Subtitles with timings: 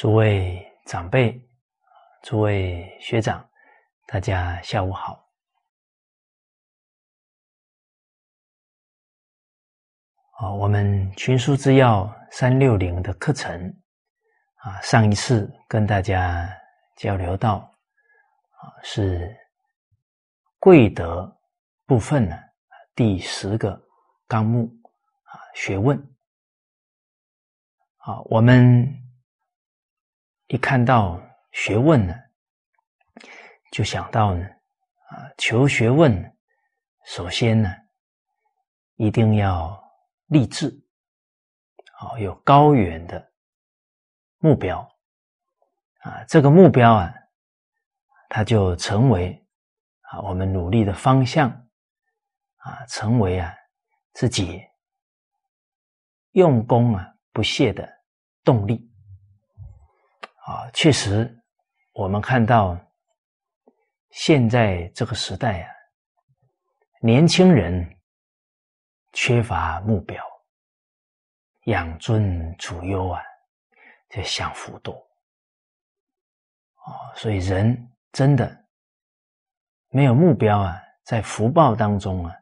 [0.00, 1.38] 诸位长辈、
[2.22, 3.46] 诸位学长，
[4.06, 5.28] 大家下午好。
[10.38, 13.52] 啊，我们群书之要三六零的课程
[14.54, 16.48] 啊，上一次跟大家
[16.96, 17.56] 交流到
[18.52, 19.36] 啊，是
[20.58, 21.30] 贵德
[21.84, 22.38] 部分呢
[22.94, 23.78] 第十个
[24.26, 24.64] 纲目
[25.24, 25.94] 啊学问。
[27.98, 28.96] 啊，我们。
[30.50, 32.14] 一看到学问呢，
[33.70, 34.44] 就想到呢，
[35.08, 36.36] 啊，求学问，
[37.06, 37.72] 首先呢，
[38.96, 39.80] 一定要
[40.26, 40.68] 立志，
[42.00, 43.30] 啊，有高远的
[44.38, 44.80] 目标，
[46.00, 47.14] 啊，这个目标啊，
[48.28, 49.46] 它就成为
[50.00, 51.48] 啊我们努力的方向，
[52.56, 53.54] 啊，成为啊
[54.14, 54.60] 自己
[56.32, 57.88] 用功啊不懈的
[58.42, 58.89] 动力。
[60.50, 61.32] 啊，确实，
[61.92, 62.76] 我们看到
[64.10, 65.70] 现在这个时代啊，
[67.00, 67.88] 年轻人
[69.12, 70.20] 缺乏目标，
[71.66, 73.22] 养尊处优啊，
[74.08, 74.92] 就享福多
[76.74, 78.64] 啊，所以人真的
[79.90, 82.34] 没有目标啊，在福报当中啊，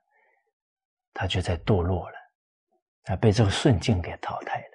[1.13, 2.17] 他就在堕落了，
[3.05, 4.67] 啊，被这个顺境给淘汰。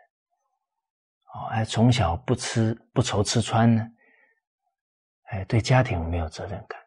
[1.33, 3.83] 哦，哎，从小不吃不愁吃穿呢，
[5.29, 6.79] 哎，对家庭没有责任感，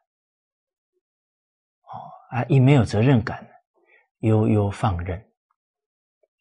[1.82, 1.90] 哦，
[2.30, 3.44] 啊，一没有责任感，
[4.18, 5.18] 悠悠放任，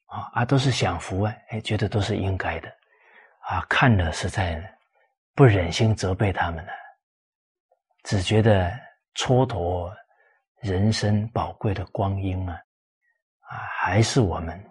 [0.06, 2.70] 啊，啊，都是享福啊，哎，觉得都是应该的，
[3.40, 4.78] 啊，看了实在
[5.34, 6.72] 不忍心责备他们呢，
[8.04, 8.70] 只觉得
[9.16, 9.92] 蹉跎
[10.62, 12.54] 人生宝贵的光阴啊，
[13.50, 14.64] 啊，还是我们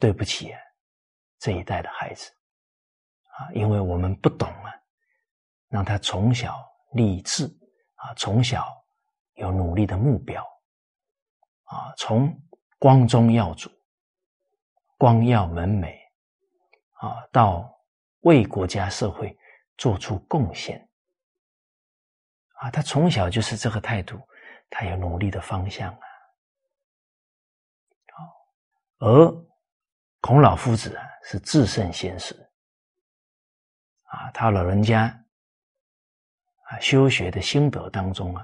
[0.00, 0.60] 对不起啊。
[1.44, 2.32] 这一代的孩子，
[3.36, 4.72] 啊，因为我们不懂啊，
[5.68, 6.56] 让他从小
[6.92, 7.44] 立志
[7.96, 8.66] 啊，从小
[9.34, 10.42] 有努力的目标，
[11.64, 12.34] 啊，从
[12.78, 13.70] 光宗耀祖、
[14.96, 15.94] 光耀门楣，
[16.92, 17.70] 啊，到
[18.20, 19.36] 为国家社会
[19.76, 20.88] 做出贡献，
[22.54, 24.18] 啊，他从小就是这个态度，
[24.70, 26.06] 他有努力的方向啊，
[28.14, 29.44] 好，而。
[30.24, 32.34] 孔老夫子啊，是至圣先师
[34.04, 35.02] 啊，他老人家
[36.62, 38.42] 啊，修学的心得当中啊，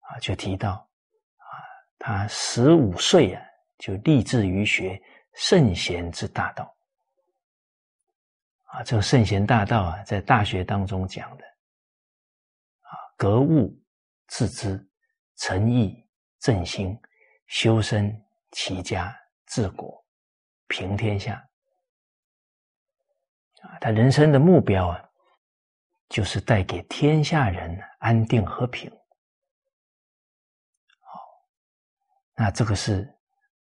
[0.00, 1.52] 啊，就提到啊，
[1.98, 3.44] 他十五岁啊，
[3.76, 4.98] 就立志于学
[5.34, 6.74] 圣贤之大道
[8.68, 11.44] 啊，这个圣贤大道啊，在大学当中讲的
[12.80, 13.78] 啊，格物
[14.28, 14.82] 致知、
[15.36, 16.02] 诚意
[16.38, 16.98] 正心、
[17.46, 18.10] 修身
[18.52, 19.14] 齐家
[19.48, 20.02] 治国。
[20.74, 21.34] 平天下
[23.62, 25.00] 啊，他人生的目标啊，
[26.08, 28.90] 就是带给天下人安定和平。
[30.98, 31.20] 好，
[32.34, 33.08] 那这个是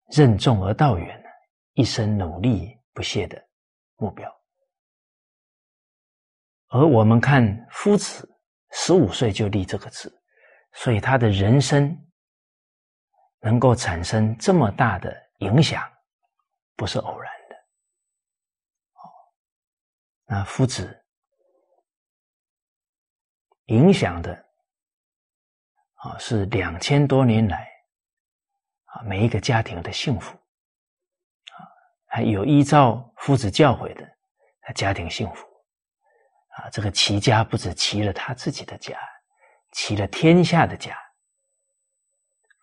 [0.08, 1.24] 任重而道远，
[1.76, 3.42] 一生努力不懈的
[3.96, 4.30] 目标。
[6.68, 8.30] 而我们看夫子
[8.72, 10.12] 十五岁就立这个志，
[10.74, 11.98] 所以他的人生
[13.40, 15.90] 能够产生这么大的影响。
[16.78, 17.56] 不是偶然的，
[18.94, 19.02] 哦，
[20.26, 21.04] 那夫子
[23.66, 24.46] 影响的
[25.96, 27.68] 啊，是两千多年来
[28.86, 30.38] 啊每一个家庭的幸福。
[30.38, 31.58] 啊，
[32.06, 34.08] 还有依照夫子教诲的
[34.76, 35.48] 家庭幸福。
[36.50, 39.00] 啊，这个齐家不止齐了他自己的家，
[39.72, 40.96] 齐了天下的家。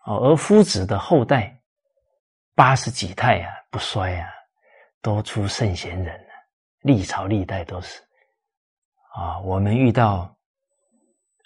[0.04, 1.60] 哦，而夫子的后代。
[2.56, 4.30] 八十几代啊，不衰啊，
[5.02, 6.32] 都出圣贤人了，
[6.82, 8.00] 历朝历代都是
[9.12, 9.40] 啊。
[9.40, 10.38] 我们遇到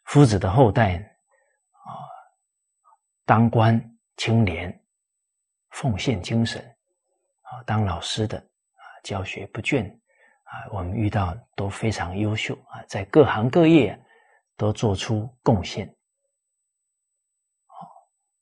[0.05, 0.99] 夫子的后代
[1.73, 2.05] 啊，
[3.25, 3.83] 当官
[4.19, 4.85] 清廉，
[5.71, 6.63] 奉献精神
[7.41, 9.91] 啊，当老师的啊，教学不倦
[10.43, 13.99] 啊，我们遇到都非常优秀啊，在各行各业
[14.59, 15.89] 都做出贡献。
[17.65, 17.89] 好，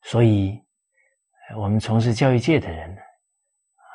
[0.02, 0.65] 所以。
[1.54, 3.86] 我们从事教育界的人呢，啊，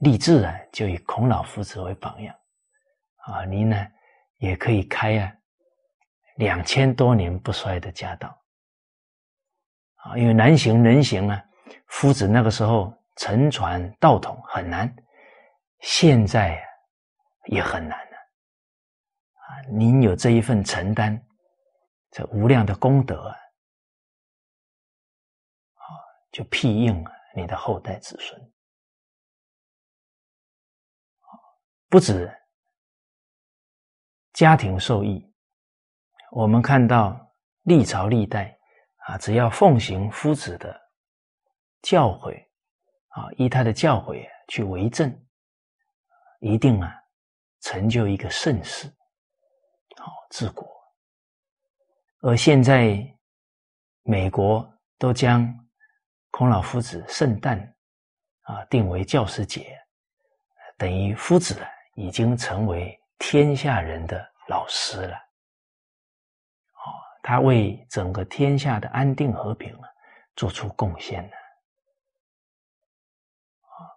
[0.00, 2.34] 立志啊，就以孔老夫子为榜样，
[3.18, 3.86] 啊，您呢
[4.38, 5.32] 也可以开啊
[6.36, 8.36] 两千多年不衰的家道，
[9.96, 11.44] 啊，因为难行能行啊，
[11.86, 14.92] 夫子那个时候沉船道统很难，
[15.80, 16.60] 现在
[17.46, 21.24] 也很难了，啊，您有这一份承担，
[22.10, 23.36] 这无量的功德啊。
[26.32, 27.04] 就庇应
[27.36, 28.52] 你的后代子孙，
[31.88, 32.34] 不止
[34.32, 35.30] 家庭受益。
[36.30, 37.34] 我们看到
[37.64, 38.58] 历朝历代
[39.06, 40.74] 啊，只要奉行夫子的
[41.82, 42.34] 教诲
[43.08, 45.14] 啊，依他的教诲去为政，
[46.40, 46.90] 一定啊
[47.60, 48.88] 成就一个盛世，
[49.98, 50.66] 好治国。
[52.20, 52.96] 而现在
[54.02, 55.61] 美国都将
[56.32, 57.58] 孔老夫子圣诞
[58.40, 59.78] 啊定为教师节，
[60.78, 61.64] 等于夫子
[61.94, 65.14] 已经成为天下人的老师了。
[65.14, 66.88] 哦，
[67.22, 69.88] 他为整个天下的安定和平啊
[70.34, 71.36] 做出贡献了。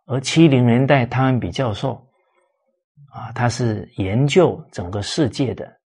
[0.06, 2.06] 而七零年代汤恩比教授
[3.12, 5.80] 啊，他是研究整个世界的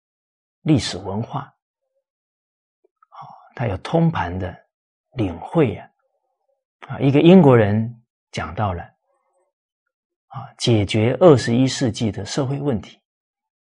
[0.62, 3.18] 历史文化，啊，
[3.56, 4.54] 他有通盘的
[5.12, 5.86] 领会呀。
[6.89, 13.00] 啊，一个英国人讲到了啊，解决二十一世纪的社会问题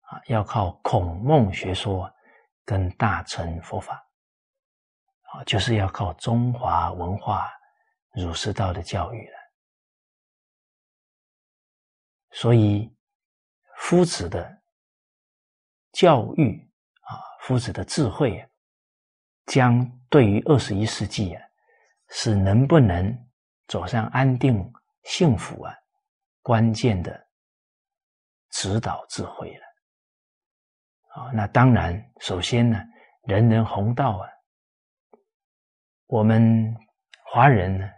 [0.02, 2.08] 啊，要靠孔孟学说
[2.64, 3.96] 跟大乘佛法
[5.32, 7.50] 啊，就是要靠中华文化
[8.12, 9.34] 儒释道的教育了。
[12.30, 12.88] 所以，
[13.78, 14.62] 夫子的
[15.90, 18.48] 教育啊，夫子的智慧啊，
[19.46, 21.47] 将对于二十一世纪啊。
[22.08, 23.28] 是能不能
[23.66, 24.72] 走上安定
[25.04, 25.74] 幸福啊？
[26.42, 27.26] 关键的
[28.50, 29.64] 指导智慧了
[31.14, 31.30] 啊！
[31.34, 32.82] 那当然，首先呢，
[33.24, 34.30] 人人弘道啊，
[36.06, 36.74] 我们
[37.24, 37.90] 华人呢，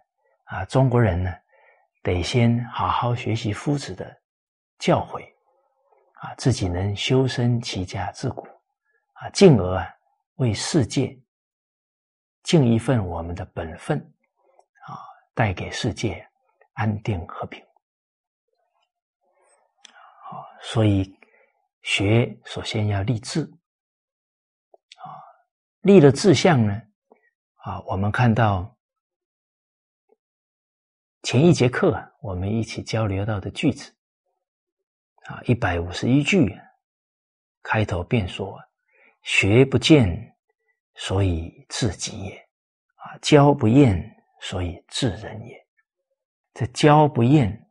[0.47, 1.33] 啊，中国人呢，
[2.03, 4.21] 得先好好学习夫子的
[4.79, 5.23] 教诲
[6.15, 8.45] 啊，自己能修身齐家治国
[9.12, 9.95] 啊，进而啊，
[10.37, 11.17] 为世界。
[12.42, 13.98] 尽一份我们的本分，
[14.87, 14.98] 啊，
[15.34, 16.26] 带给世界
[16.72, 17.62] 安定和平。
[20.22, 21.14] 好，所以
[21.82, 23.42] 学首先要立志，
[24.96, 25.04] 啊，
[25.82, 26.82] 立了志向呢，
[27.56, 28.76] 啊，我们看到
[31.22, 33.94] 前一节课我们一起交流到的句子，
[35.26, 36.58] 啊，一百五十一句，
[37.62, 38.58] 开头便说
[39.22, 40.26] ：“学不见。”
[40.94, 42.37] 所以自己也，
[42.96, 44.02] 啊，教不厌，
[44.40, 45.66] 所以治人也。
[46.52, 47.70] 这教不厌，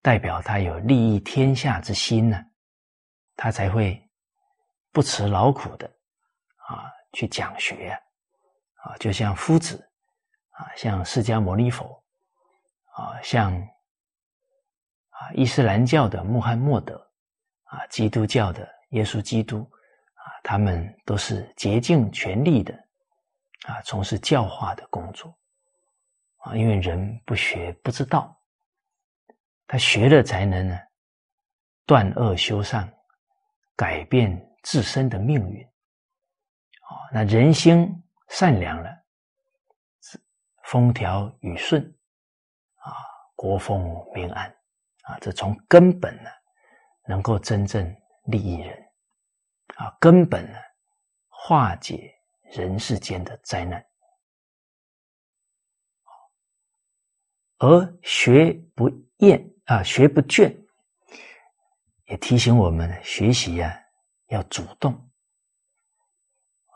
[0.00, 2.42] 代表他有利益天下之心呢，
[3.34, 4.00] 他才会
[4.92, 5.86] 不辞劳苦的
[6.68, 7.90] 啊去讲学
[8.82, 9.76] 啊，就像夫子
[10.50, 12.02] 啊，像释迦牟尼佛
[12.94, 16.96] 啊，像啊伊斯兰教的穆罕默德
[17.64, 19.68] 啊，基督教的耶稣基督。
[20.48, 22.72] 他们都是竭尽全力的
[23.66, 25.36] 啊，从事教化的工作
[26.36, 28.40] 啊，因为人不学不知道，
[29.66, 30.78] 他学了才能呢
[31.84, 32.88] 断恶修善，
[33.74, 37.10] 改变自身的命运啊。
[37.12, 37.92] 那人心
[38.28, 38.88] 善良了，
[40.62, 41.82] 风调雨顺
[42.76, 42.94] 啊，
[43.34, 43.82] 国风
[44.14, 44.48] 民安
[45.02, 46.30] 啊，这从根本呢
[47.08, 47.84] 能够真正
[48.26, 48.85] 利益人。
[49.76, 50.58] 啊，根本呢，
[51.28, 52.14] 化解
[52.52, 53.84] 人世间的灾难。
[57.58, 60.54] 而学不厌啊，学不倦，
[62.04, 63.74] 也提醒我们学习啊
[64.28, 64.92] 要主动。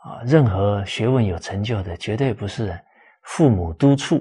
[0.03, 2.83] 啊，任何学问有成就的，绝对不是
[3.21, 4.17] 父母督促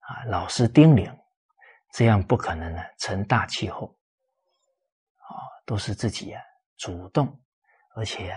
[0.00, 1.10] 啊，老师叮咛，
[1.92, 3.86] 这样不可能呢成大气候。
[5.16, 5.32] 啊，
[5.64, 6.42] 都是自己啊
[6.76, 7.41] 主动。
[7.94, 8.34] 而且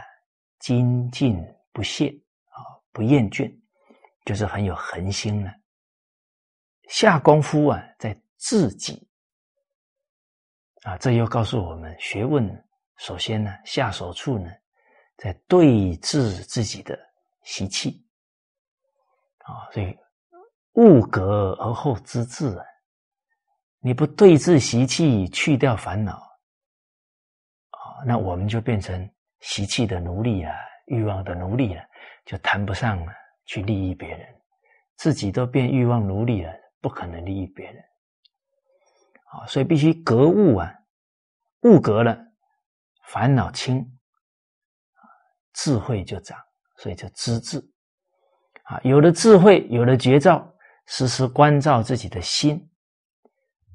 [0.59, 1.37] 精进
[1.71, 2.09] 不懈
[2.49, 2.59] 啊，
[2.91, 3.53] 不厌倦，
[4.25, 5.53] 就是很有恒心了。
[6.89, 9.07] 下功夫啊，在自己
[10.83, 12.45] 啊，这又告诉我们，学问
[12.97, 14.51] 首先呢，下手处呢，
[15.17, 16.97] 在对治自己的
[17.43, 18.05] 习气
[19.39, 19.71] 啊。
[19.71, 19.97] 所以
[20.73, 22.65] 物格而后知至啊，
[23.79, 26.17] 你不对治习气，去掉烦恼
[27.71, 29.09] 啊，那我们就变成。
[29.45, 30.55] 习气的奴隶啊，
[30.87, 31.85] 欲望的奴隶啊，
[32.25, 33.05] 就谈不上
[33.45, 34.41] 去利益别人，
[34.95, 37.83] 自己都变欲望奴隶了，不可能利益别人。
[39.25, 40.73] 啊，所以必须格物啊，
[41.61, 42.17] 物格了，
[43.03, 43.85] 烦恼轻，
[45.53, 46.37] 智慧就长，
[46.77, 47.59] 所以叫知智。
[48.63, 50.51] 啊，有了智慧，有了绝招，
[50.87, 52.57] 时时关照自己的心，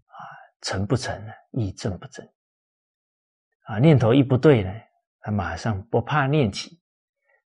[0.06, 0.18] 啊，
[0.62, 1.32] 成不成呢？
[1.52, 2.28] 意正不正？
[3.66, 4.72] 啊，念头一不对呢？
[5.20, 6.80] 他马上不怕念起，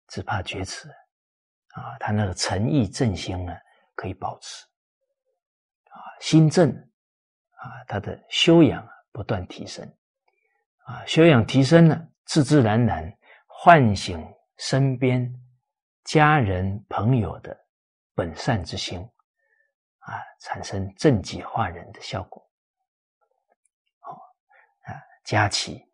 [0.08, 0.88] 只怕觉迟
[1.74, 1.98] 啊！
[1.98, 3.54] 他那个诚意正心呢，
[3.94, 4.64] 可以保持
[5.90, 9.84] 啊，心正啊，他的修养不断提升
[10.84, 13.12] 啊，修养提升了，自自然然
[13.46, 14.24] 唤醒
[14.58, 15.30] 身边
[16.04, 17.56] 家人朋友的
[18.14, 19.00] 本善之心，
[19.98, 22.42] 啊，产生正己化人的效果。
[24.00, 24.12] 哦，
[24.84, 24.94] 啊，
[25.24, 25.85] 家齐，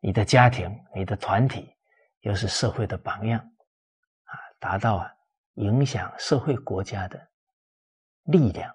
[0.00, 1.72] 你的家庭、你的团体，
[2.20, 3.38] 又是社会的榜样，
[4.24, 5.14] 啊，达到啊
[5.54, 7.28] 影响社会国家的
[8.24, 8.74] 力量，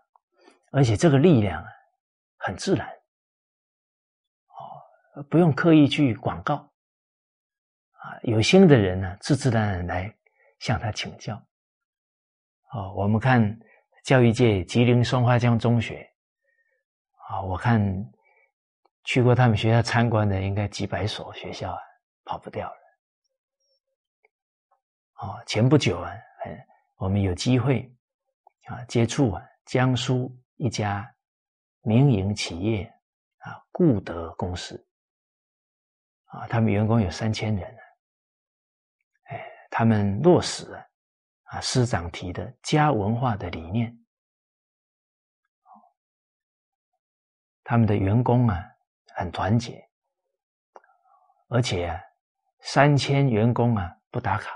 [0.71, 1.69] 而且这个力量啊
[2.37, 2.87] 很自然，
[4.47, 6.55] 哦，不用刻意去广告。
[6.55, 10.15] 啊有心的人呢，自自然然来
[10.59, 11.35] 向他请教。
[12.71, 13.59] 哦，我们看
[14.03, 16.07] 教育界吉林松花江中学，
[17.27, 17.81] 啊，我看
[19.05, 21.79] 去过他们学校参观的，应该几百所学校啊，
[22.23, 22.75] 跑不掉了。
[25.17, 26.11] 哦，前不久啊，
[26.97, 27.89] 我们有机会
[28.65, 31.09] 啊接触啊江苏一家
[31.81, 32.91] 民营企业
[33.37, 34.85] 啊固德公司，
[36.25, 37.77] 啊，他们员工有三千人。
[39.25, 40.85] 哎他们落实了
[41.43, 43.97] 啊师长提的家文化的理念，
[47.63, 48.74] 他们的员工啊
[49.15, 49.89] 很团结，
[51.47, 51.99] 而且
[52.61, 54.51] 三千员工啊不打卡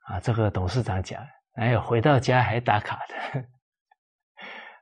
[0.00, 3.48] 啊，这个董事长讲，哎呦回到家还打卡的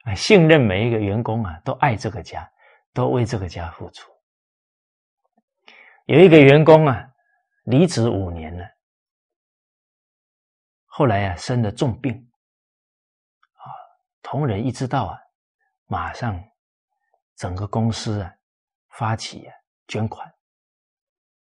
[0.11, 2.51] 啊，信任每一个员工啊，都爱这个家，
[2.93, 4.11] 都为这个家付出。
[6.05, 7.13] 有一个员工啊。
[7.67, 8.65] 离职五年了，
[10.85, 12.15] 后来啊生了重病，
[13.55, 13.67] 啊，
[14.23, 15.19] 同仁一知道啊，
[15.87, 16.41] 马上
[17.37, 18.35] 整个公司啊
[18.91, 19.55] 发起啊
[19.87, 20.33] 捐款，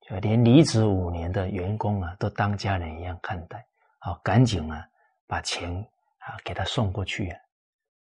[0.02, 3.66] 就连离职五年的员工啊都当家人一样看待，
[4.00, 4.86] 啊，赶紧啊
[5.26, 5.72] 把钱
[6.18, 7.38] 啊给他送过去啊，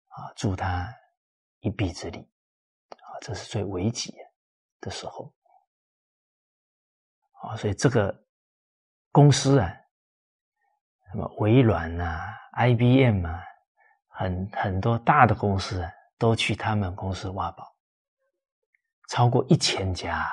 [0.08, 0.92] 啊助他
[1.60, 2.18] 一臂之力，
[2.90, 4.14] 啊，这是最危急
[4.80, 5.32] 的时候。
[7.40, 8.24] 啊，所以这个
[9.12, 9.72] 公司啊，
[11.12, 13.44] 什么微软啊、IBM 啊，
[14.08, 17.74] 很很多大的公司啊，都去他们公司挖宝，
[19.08, 20.28] 超过一千家，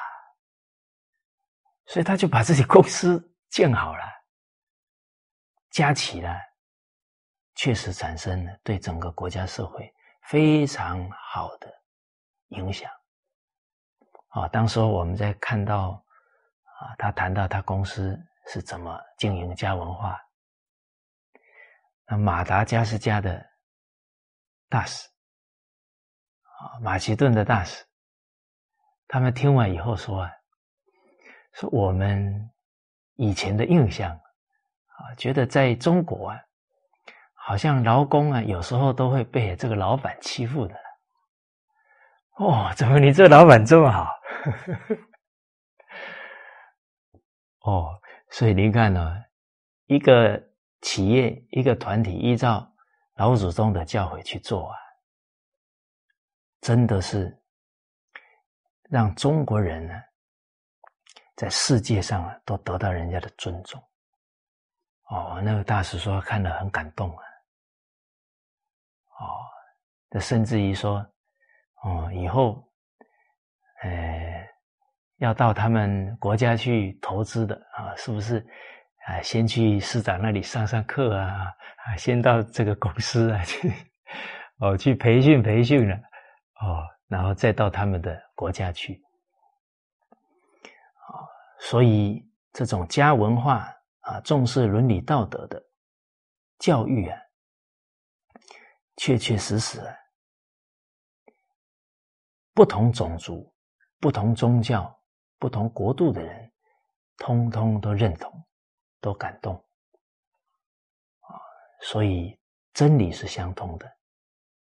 [1.86, 4.04] 所以他就把自己公司建好了，
[5.70, 6.42] 加起来，
[7.56, 11.72] 确实产生了对整个国家社会非常好的
[12.48, 12.92] 影响。
[14.30, 16.02] 啊，当时我们在看到。
[16.78, 20.20] 啊，他谈到他公司是怎么经营家文化。
[22.06, 23.42] 那马达加斯加的
[24.68, 25.08] 大使，
[26.60, 27.86] 啊，马其顿的大使，
[29.08, 30.32] 他们听完以后说啊，
[31.54, 32.50] 说我们
[33.16, 36.40] 以前的印象啊，觉得在中国啊，
[37.34, 40.76] 好像劳工啊，有时候都会被这个老板欺负的。
[42.38, 44.10] 哦，怎么你这老板这么好？
[47.64, 49.24] 哦，所以您看呢，
[49.86, 50.42] 一个
[50.82, 52.72] 企业、一个团体依照
[53.16, 54.78] 老祖宗的教诲去做啊，
[56.66, 57.32] 真的是
[58.90, 59.94] 让中国人呢，
[61.36, 63.80] 在世界上啊都得到人家的尊重。
[65.12, 67.24] 哦，那个大师说看了很感动啊。
[69.20, 69.46] 哦，
[70.10, 71.06] 这甚至于说，
[71.84, 72.68] 哦，以后，
[73.84, 74.44] 呃。
[75.20, 78.46] 要到他们国家去投资的啊，是不是
[79.06, 79.22] 啊？
[79.22, 81.54] 先去市长那里上上课啊，
[81.86, 83.72] 啊，先到这个公司啊去
[84.60, 85.98] 哦，去培训培训了
[86.62, 89.04] 哦，然后再到他们的国家去
[91.08, 91.26] 啊。
[91.60, 95.62] 所以这种家文化啊，重视伦理道德的
[96.60, 97.20] 教育啊，
[98.98, 99.96] 确确实实啊，
[102.54, 103.54] 不同种族、
[104.00, 104.92] 不同宗教。
[105.38, 106.52] 不同国度的人，
[107.18, 108.32] 通通都认同，
[109.02, 109.54] 都感动
[111.20, 111.36] 啊！
[111.82, 112.40] 所以
[112.74, 113.86] 真理是相通的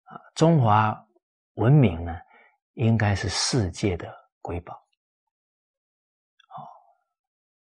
[0.03, 0.21] 啊！
[0.35, 1.06] 中华
[1.57, 2.19] 文明呢，
[2.75, 4.75] 应该是世界的瑰宝。
[4.75, 6.57] 哦，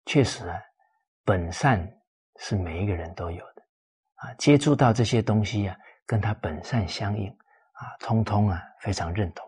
[0.05, 0.61] 确实啊，
[1.23, 1.85] 本善
[2.37, 3.67] 是每一个人都有的
[4.15, 4.33] 啊！
[4.35, 7.29] 接触到这些东西啊，跟他本善相应
[7.73, 9.45] 啊，通通啊，非常认同。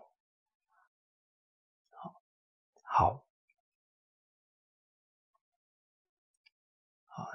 [1.90, 2.14] 好，
[2.82, 3.26] 好。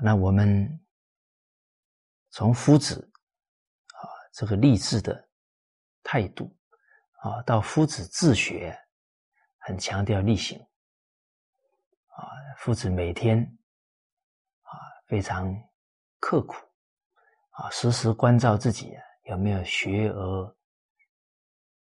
[0.01, 0.67] 那我们
[2.31, 3.11] 从夫子
[3.93, 5.29] 啊这个励志的
[6.03, 6.54] 态度
[7.17, 8.77] 啊，到夫子自学，
[9.57, 10.59] 很强调力行
[12.07, 12.29] 啊。
[12.59, 13.39] 夫子每天
[14.61, 14.71] 啊
[15.07, 15.51] 非常
[16.19, 16.55] 刻苦
[17.51, 18.93] 啊，时时关照自己
[19.23, 20.55] 有没有学而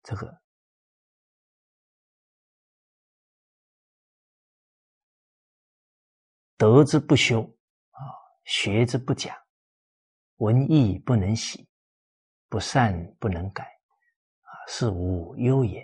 [0.03, 0.41] 这个
[6.55, 7.41] 德之不修
[7.91, 7.99] 啊，
[8.45, 9.37] 学之不讲，
[10.37, 11.69] 文艺不能喜，
[12.49, 13.76] 不善不能改，
[14.67, 15.83] 是无忧也。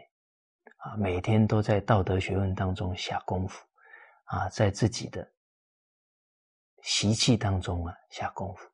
[0.78, 3.66] 啊，每天都在道德学问当中下功夫，
[4.26, 5.26] 啊，在自己的
[6.82, 8.68] 习气当中啊下功夫，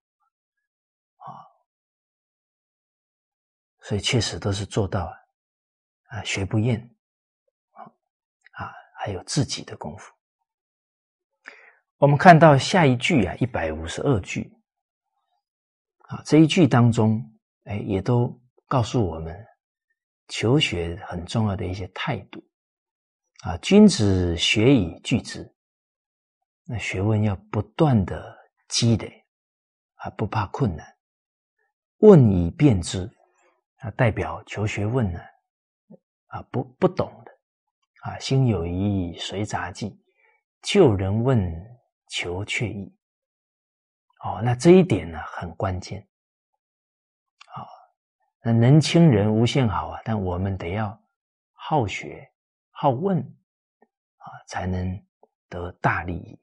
[1.18, 1.30] 啊，
[3.82, 6.82] 所以确实都是做到啊，啊，学不厌，
[7.74, 7.84] 啊，
[8.54, 10.12] 啊，还有自己的功夫。
[11.98, 14.52] 我们看到下一句啊，一百五十二句，
[16.08, 17.24] 啊，这一句当中，
[17.66, 18.36] 哎，也都
[18.66, 19.46] 告诉我们。
[20.30, 22.42] 求学很重要的一些态度
[23.44, 25.54] 啊，君子学以聚之。
[26.66, 29.26] 那学问要不断的积累
[29.96, 30.86] 啊，不怕困难。
[31.98, 33.10] 问以辨之
[33.80, 35.20] 啊，代表求学问呢
[36.28, 37.32] 啊，不不懂的
[38.04, 40.00] 啊，心有疑随杂技，
[40.62, 41.42] 救人问
[42.10, 42.96] 求却意。
[44.24, 46.08] 哦，那这一点呢很关键。
[48.42, 50.98] 那能清人无限好啊，但我们得要
[51.52, 52.32] 好学
[52.72, 55.06] 好问啊，才能
[55.50, 56.42] 得大利益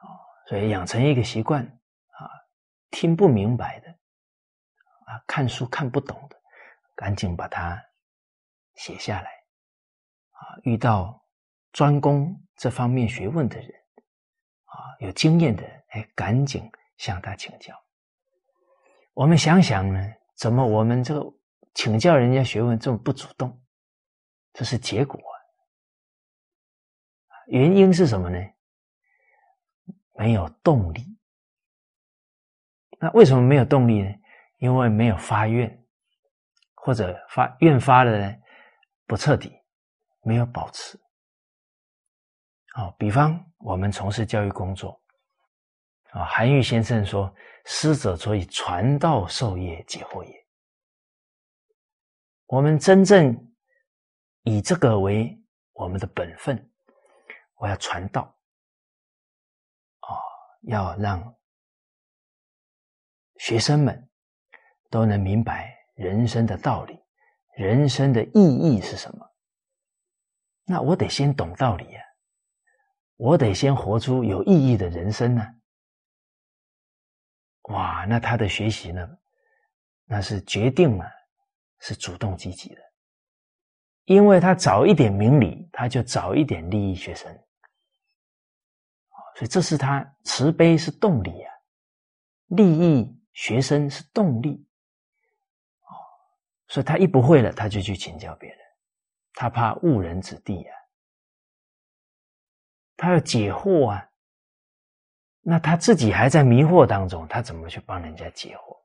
[0.00, 0.18] 啊。
[0.48, 2.28] 所以养成一个习惯啊，
[2.90, 3.88] 听不明白的
[5.06, 6.36] 啊，看书看不懂的，
[6.96, 7.80] 赶紧把它
[8.74, 9.30] 写下来
[10.32, 10.58] 啊。
[10.64, 11.24] 遇到
[11.70, 13.70] 专攻这方面学问的人
[14.64, 17.80] 啊，有经验的人，哎，赶紧向他请教。
[19.20, 20.00] 我们想想呢，
[20.34, 21.22] 怎么我们这个
[21.74, 23.62] 请教人家学问这么不主动？
[24.54, 25.20] 这是结果。
[27.48, 28.38] 原因是什么呢？
[30.14, 31.04] 没有动力。
[32.98, 34.08] 那为什么没有动力呢？
[34.56, 35.84] 因为没有发愿，
[36.74, 38.34] 或者发愿发的呢
[39.04, 39.52] 不彻底，
[40.22, 40.98] 没有保持。
[42.72, 44.99] 好，比方我们从事教育工作。
[46.12, 47.32] 啊，韩愈先生说
[47.66, 50.46] ：“师者，所以传道授业解惑也。”
[52.46, 53.52] 我们真正
[54.42, 55.40] 以这个为
[55.72, 56.70] 我们的本分，
[57.54, 58.22] 我要传道，
[60.00, 60.18] 啊，
[60.62, 61.36] 要让
[63.38, 64.10] 学生们
[64.90, 66.98] 都能明白人生的道理，
[67.56, 69.24] 人生的意义是什么。
[70.64, 72.00] 那我得先懂道理呀，
[73.14, 75.46] 我得先活出有意义的人生呢。
[77.64, 79.08] 哇，那他的学习呢？
[80.04, 81.08] 那是决定了，
[81.78, 82.82] 是主动积极的，
[84.06, 87.32] 因为他早一点明理，他就早一点利益学生，
[89.36, 91.54] 所以这是他慈悲是动力啊，
[92.46, 94.66] 利益学生是动力，
[95.82, 95.94] 哦，
[96.66, 98.58] 所以他一不会了，他就去请教别人，
[99.34, 100.74] 他怕误人子弟啊，
[102.96, 104.09] 他要解惑啊。
[105.42, 108.76] 那他自己还在迷惑当中，他怎么去帮人家解惑？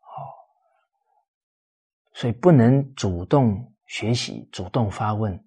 [0.00, 0.34] 好，
[2.14, 5.42] 所以不能主动学习、主动发问，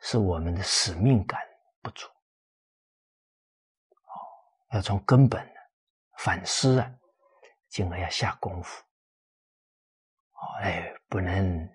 [0.00, 1.38] 是我们的使命感
[1.82, 2.08] 不足。
[4.04, 4.14] 好，
[4.70, 5.46] 要从根本
[6.18, 6.90] 反思啊，
[7.68, 8.82] 进而要下功夫。
[10.30, 11.68] 好，哎，不能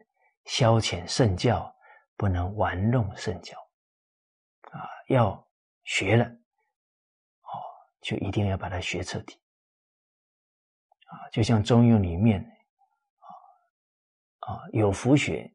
[0.46, 1.72] 消遣圣教，
[2.15, 3.56] 不能玩弄圣教，
[4.72, 5.48] 啊，要
[5.84, 6.28] 学了。
[8.01, 9.39] 就一定要把它学彻底
[11.07, 11.29] 啊！
[11.31, 12.41] 就像《中庸》里面
[13.19, 15.53] 啊啊，有福学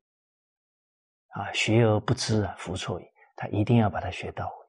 [1.29, 3.05] 啊，学而不知啊，福错矣。
[3.37, 4.67] 他一定要把它学到位，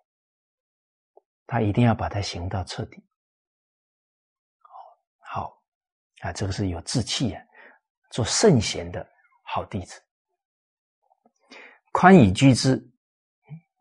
[1.45, 3.03] 他一定要把它行到彻底。
[5.19, 5.61] 好
[6.21, 7.43] 啊，这个是有志气啊，
[8.11, 9.05] 做圣贤的
[9.43, 10.01] 好弟子，
[11.91, 12.81] 宽以居之。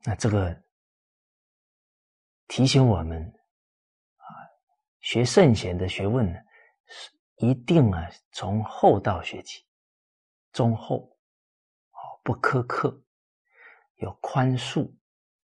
[0.05, 0.61] 那这个
[2.49, 3.33] 提醒我们。
[5.03, 6.39] 学圣贤的学问呢，
[6.87, 9.67] 是一定啊，从厚道学起，
[10.53, 11.19] 忠厚，
[11.91, 13.03] 哦，不苛刻，
[13.97, 14.89] 有宽恕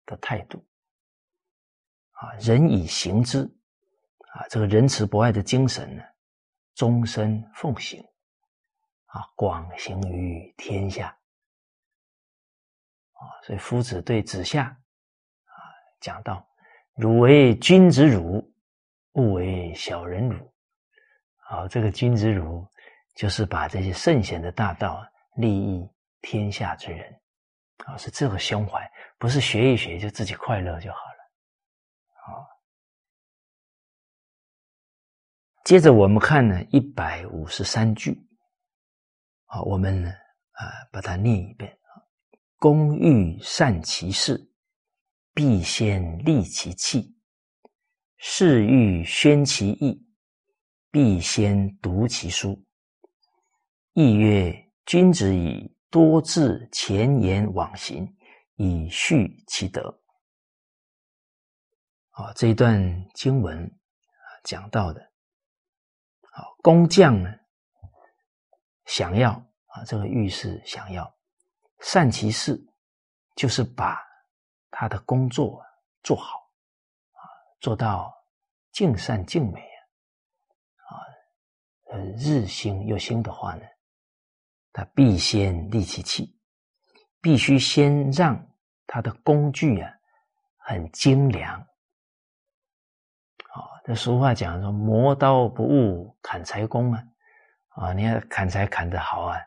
[0.05, 0.63] 的态度，
[2.11, 3.45] 啊，仁以行之，
[4.35, 6.05] 啊，这个仁慈博爱的精神呢，
[6.75, 8.07] 终身奉行，
[9.07, 11.19] 啊，广行于天下，
[13.13, 15.57] 啊，所以夫子对子夏，啊，
[15.99, 16.47] 讲到，
[16.95, 18.55] 汝为君子汝。
[19.17, 20.53] 勿为小人辱，
[21.49, 22.67] 好，这个君子辱
[23.15, 25.03] 就是把这些圣贤的大道
[25.37, 25.89] 利益
[26.21, 27.19] 天下之人，
[27.87, 28.87] 啊，是这个胸怀，
[29.19, 31.31] 不是学一学就自己快乐就好了，
[32.27, 32.47] 好。
[35.65, 38.23] 接着我们看呢一百五十三句，
[39.47, 40.11] 好，我们呢
[40.53, 41.73] 啊把它念一遍。
[41.73, 42.05] 啊，
[42.59, 44.39] 工欲善其事，
[45.33, 47.16] 必先利其器；
[48.17, 50.03] 事欲宣其意，
[50.91, 52.65] 必先读其书。
[53.93, 58.17] 亦曰：君子以多致前言往行，
[58.57, 60.03] 以续其德。
[62.11, 65.13] 啊，这一段经文啊讲到的，
[66.33, 67.31] 好工匠呢，
[68.87, 69.33] 想要
[69.67, 71.15] 啊这个御是想要
[71.81, 72.59] 善其事，
[73.35, 73.99] 就是把
[74.71, 75.63] 他的工作
[76.03, 76.46] 做好，
[77.67, 78.15] 做到
[78.71, 79.61] 尽善尽美
[80.87, 81.03] 啊，
[81.91, 83.63] 呃日新又新的话呢。
[84.73, 86.39] 他必先利其器，
[87.21, 88.41] 必须先让
[88.87, 89.93] 他的工具啊
[90.59, 91.59] 很精良。
[93.51, 97.03] 啊，这俗话讲说“磨刀不误砍柴工”啊，
[97.71, 99.41] 啊，你要砍柴砍得好啊，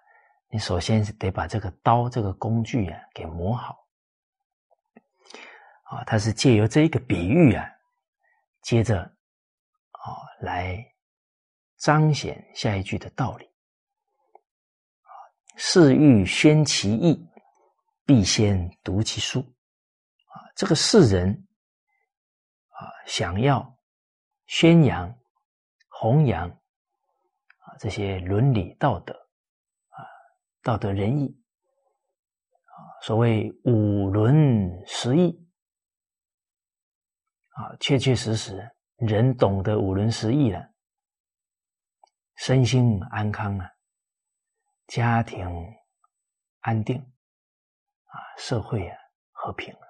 [0.50, 3.88] 你首先得把这个刀这个工具啊给磨好。
[5.84, 7.66] 啊，他是借由这一个比喻啊，
[8.62, 10.04] 接着啊
[10.42, 10.84] 来
[11.78, 13.50] 彰显下一句的道理。
[15.56, 17.28] 士欲宣其意，
[18.06, 19.40] 必先读其书。
[19.42, 21.48] 啊，这个世人
[22.70, 23.78] 啊，想要
[24.46, 25.14] 宣扬、
[25.90, 29.14] 弘扬啊这些伦理道德
[29.90, 30.00] 啊、
[30.62, 31.42] 道德仁义
[32.64, 35.49] 啊，所谓五伦十义
[37.60, 40.66] 啊，确确实实人懂得五伦十义了，
[42.36, 43.70] 身心安康啊。
[44.88, 45.46] 家庭
[46.62, 46.98] 安定
[48.06, 48.98] 啊，社会啊
[49.32, 49.82] 和平了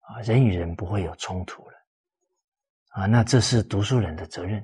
[0.00, 1.76] 啊，人与人不会有冲突了
[2.90, 4.62] 啊，那这是读书人的责任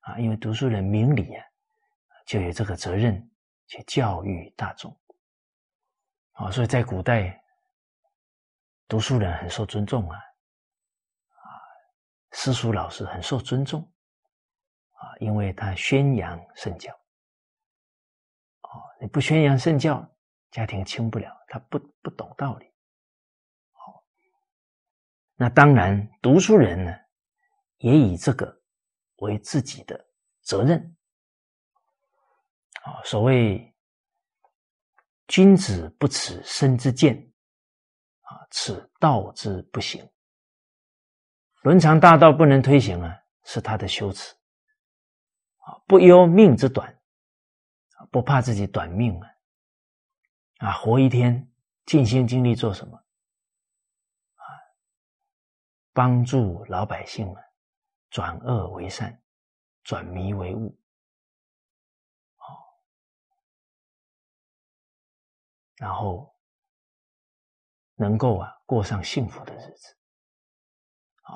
[0.00, 1.44] 啊，因为读书人明理啊，
[2.26, 3.30] 就有这个责任
[3.66, 4.90] 去教育大众
[6.32, 7.40] 啊，所以在古代，
[8.88, 10.18] 读书人很受尊重啊，
[12.34, 13.80] 私塾老师很受尊重
[14.90, 16.92] 啊，因为他宣扬圣教。
[19.00, 20.06] 你不宣扬圣教，
[20.50, 21.32] 家庭清不了。
[21.46, 22.66] 他不不懂道理。
[23.72, 24.04] 好，
[25.36, 26.92] 那当然，读书人呢，
[27.78, 28.62] 也以这个
[29.16, 30.04] 为自己的
[30.42, 30.96] 责任。
[32.82, 33.74] 啊，所谓
[35.28, 37.16] 君子不耻身之贱，
[38.22, 40.08] 啊，此道之不行。
[41.64, 44.34] 伦常大道不能推行啊，是他的羞耻。
[45.58, 46.94] 啊，不忧命之短。
[48.10, 49.28] 不怕自己短命啊！
[50.58, 51.50] 啊，活一天，
[51.86, 52.96] 尽心尽力做什么？
[52.98, 54.44] 啊，
[55.92, 57.42] 帮助老百姓啊，
[58.10, 59.20] 转恶为善，
[59.82, 60.78] 转迷为悟，
[62.36, 62.44] 哦，
[65.76, 66.36] 然后
[67.94, 69.96] 能够啊过上幸福的日子，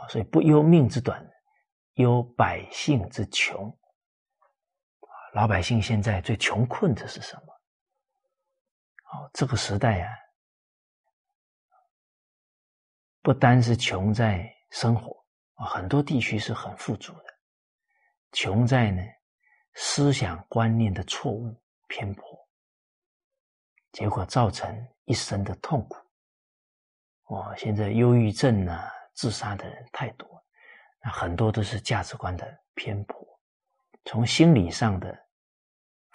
[0.08, 1.26] 所以不忧命之短，
[1.94, 3.74] 忧百姓之穷。
[5.34, 7.52] 老百姓现在最穷困的是什么？
[9.12, 10.11] 哦，这个时代啊，
[13.22, 17.24] 不单是穷在生活啊，很多地区是很富足的，
[18.32, 19.02] 穷在呢
[19.74, 21.54] 思想观念的错误
[21.87, 22.48] 偏颇，
[23.92, 25.96] 结果造成一生的痛苦。
[27.24, 30.28] 哦，现在忧郁症啊、自杀的人太多，
[31.02, 33.26] 那很多都是价值观的偏颇，
[34.04, 35.26] 从心理上的。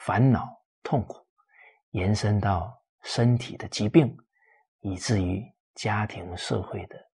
[0.05, 1.25] 烦恼、痛苦，
[1.91, 4.13] 延伸到身体的疾病，
[4.81, 5.41] 以至于
[5.75, 7.09] 家庭、社会的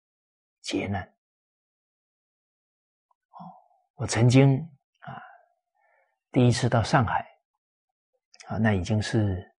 [0.61, 1.03] 劫难。
[3.31, 3.41] 哦，
[3.95, 4.59] 我曾经
[4.99, 5.17] 啊，
[6.31, 7.27] 第一次到上海，
[8.49, 9.51] 啊，那已经是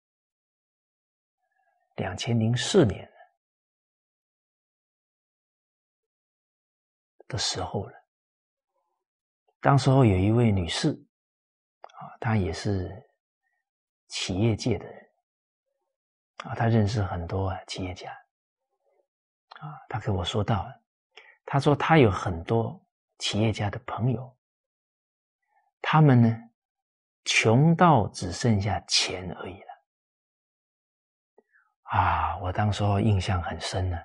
[1.95, 3.11] 两千零四年
[7.29, 7.93] 的时候了。
[9.61, 10.91] 当时候有一位女士，
[11.83, 13.03] 啊，她也是。
[14.07, 15.11] 企业界的人
[16.45, 18.13] 啊，他认识很多企业家
[19.59, 20.65] 啊，他跟我说到，
[21.45, 22.81] 他说他有很多
[23.19, 24.37] 企业家的朋友，
[25.83, 26.37] 他们呢
[27.25, 29.69] 穷到只剩下钱而已了
[31.91, 32.37] 啊！
[32.39, 33.99] 我当时候印象很深呢，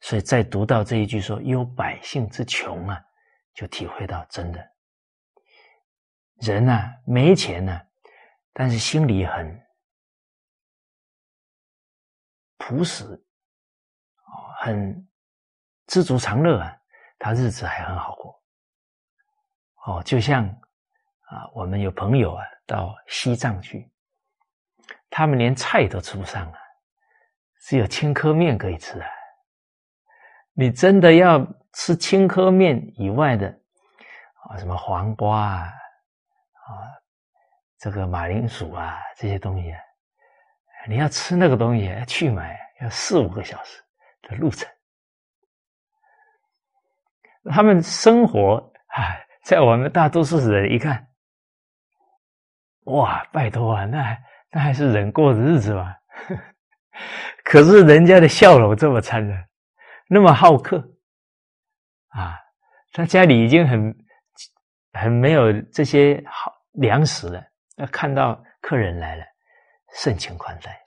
[0.00, 3.02] 所以在读到这一句说“忧百姓之穷”啊，
[3.54, 4.72] 就体会到真的
[6.36, 7.80] 人啊没钱呢。
[8.52, 9.66] 但是心里很
[12.56, 15.08] 朴实，哦，很
[15.86, 16.76] 知足常乐啊，
[17.18, 18.42] 他日子还很好过。
[19.84, 23.90] 哦，就像啊，我们有朋友啊到西藏去，
[25.10, 26.58] 他们连菜都吃不上啊，
[27.60, 29.08] 只有青稞面可以吃啊。
[30.58, 33.46] 你真的要吃青稞面以外的
[34.48, 35.68] 啊，什么黄瓜啊，啊，
[37.78, 39.74] 这个马铃薯啊这些东西，
[40.88, 43.82] 你要吃那个东西去买要四五个小时
[44.22, 44.66] 的路程。
[47.50, 51.06] 他们生活啊，在我们大多数人一看，
[52.84, 54.16] 哇，拜托啊，那
[54.50, 55.94] 那还是人过日子吗？
[57.44, 59.46] 可是人家的笑容这么灿烂。
[60.08, 60.78] 那么好客
[62.08, 62.38] 啊！
[62.92, 64.06] 他家里已经很
[64.92, 67.44] 很没有这些好粮食了，
[67.76, 69.24] 那看到客人来了，
[69.94, 70.80] 盛情款待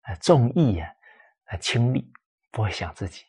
[0.00, 0.90] 啊，重义啊，
[1.44, 2.10] 啊，轻利，
[2.50, 3.22] 不会想自己。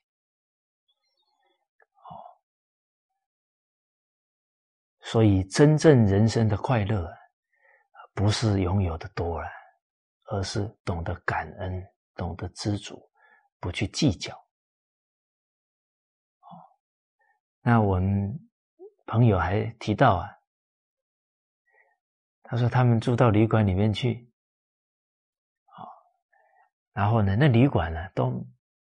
[1.94, 2.16] 哦，
[5.02, 7.14] 所以真正人生的快乐，
[8.14, 9.50] 不是拥有的多了，
[10.32, 13.08] 而是懂得感恩，懂得知足，
[13.60, 14.45] 不去计较。
[17.68, 18.40] 那我们
[19.08, 20.30] 朋友还提到啊，
[22.44, 24.32] 他说他们住到旅馆里面去，
[25.66, 25.82] 啊，
[26.94, 28.32] 然后呢，那旅馆呢都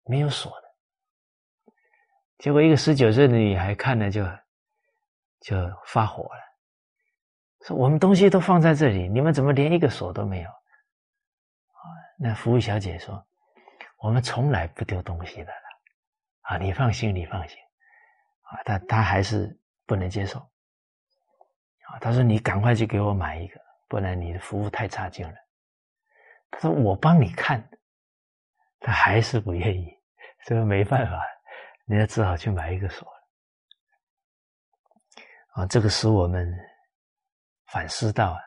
[0.03, 1.73] 没有锁的，
[2.37, 4.23] 结果一个十九岁的女孩看了就
[5.39, 5.55] 就
[5.87, 6.41] 发火了，
[7.65, 10.49] 说我们东西都放在这里，你们怎么连一个锁都没有？
[10.51, 11.81] 啊，
[12.19, 13.25] 那服务小姐说，
[13.97, 15.67] 我们从来不丢东西的了，
[16.41, 17.57] 啊，你放心，你放心。
[18.49, 25.35] 啊，他他还是不能接受，啊，他说你赶快去给我买一个，不然你的服务太差劲了。
[26.49, 27.63] 他说我帮你看，
[28.79, 29.87] 他还是不愿意，
[30.45, 31.23] 这个没办法，
[31.85, 33.13] 人家只好去买一个锁了。
[35.53, 36.51] 啊，这个使我们
[37.67, 38.39] 反思到啊，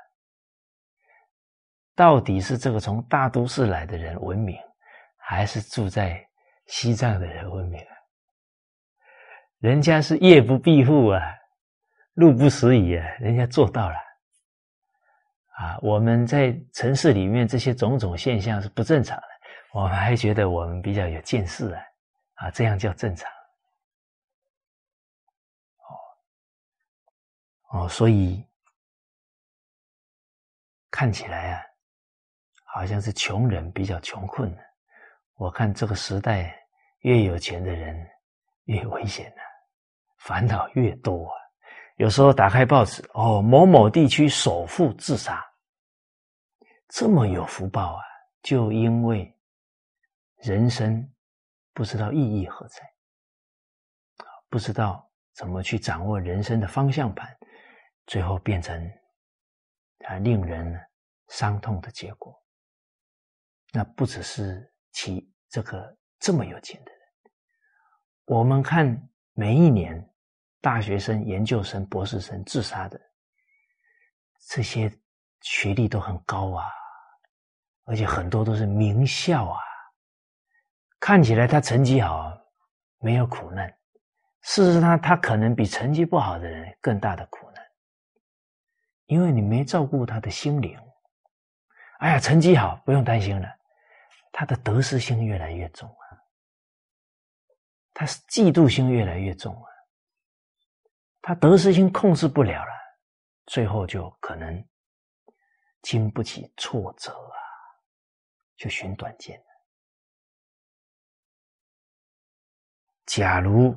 [1.95, 4.59] 到底是这个从大都市来的人文明，
[5.17, 6.29] 还是住在
[6.67, 7.95] 西藏的人文明啊？
[9.63, 11.21] 人家是夜不闭户啊，
[12.15, 13.95] 路不拾遗啊，人家做到了
[15.55, 15.79] 啊！
[15.81, 19.25] 我们在城市里面这些种种现象是不正常的，
[19.73, 21.83] 我们还觉得我们比较有见识啊，
[22.35, 23.31] 啊，这样叫正常。
[27.71, 28.45] 哦哦，所以
[30.91, 31.63] 看起来啊，
[32.65, 34.63] 好像是穷人比较穷困的。
[35.37, 36.53] 我看这个时代
[37.03, 37.97] 越有钱的人
[38.65, 39.43] 越危险呢。
[40.25, 41.35] 烦恼越多啊，
[41.97, 45.45] 有时候打开报纸，哦，某某地区首富自杀，
[46.89, 48.03] 这么有福报啊，
[48.41, 49.37] 就因为
[50.37, 51.13] 人生
[51.73, 52.81] 不知道意义何在，
[54.49, 57.37] 不知道怎么去掌握人生的方向盘，
[58.07, 58.81] 最后变成
[60.07, 60.81] 啊令人
[61.31, 62.33] 伤痛的结果。
[63.73, 67.01] 那不只是其这个这么有钱的人，
[68.27, 70.09] 我们看每一年。
[70.63, 72.99] 大学生、研究生、博士生自杀的
[74.49, 74.91] 这些
[75.41, 76.71] 学历都很高啊，
[77.85, 79.61] 而且很多都是名校啊。
[81.01, 82.33] 看起来他成绩好，
[82.99, 83.69] 没有苦难，
[84.43, 87.65] 事实上他可能比成绩不好的人更大的苦难，
[89.07, 90.79] 因为你没照顾他的心灵。
[91.99, 93.49] 哎呀，成绩好不用担心了，
[94.31, 96.07] 他的得失心越来越重啊，
[97.93, 99.72] 他是嫉妒心越来越重啊。
[101.23, 102.73] 他得失心控制不了了，
[103.47, 104.69] 最后就可能
[105.81, 107.39] 经不起挫折啊，
[108.57, 109.41] 就寻短见。
[113.07, 113.73] 假如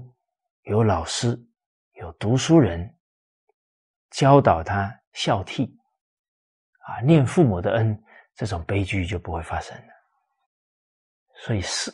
[0.64, 1.40] 有老师、
[1.94, 2.98] 有读书人
[4.10, 5.70] 教导他孝悌
[6.80, 8.04] 啊，念父母的恩，
[8.34, 9.94] 这种悲剧就不会发生了。
[11.36, 11.94] 所以是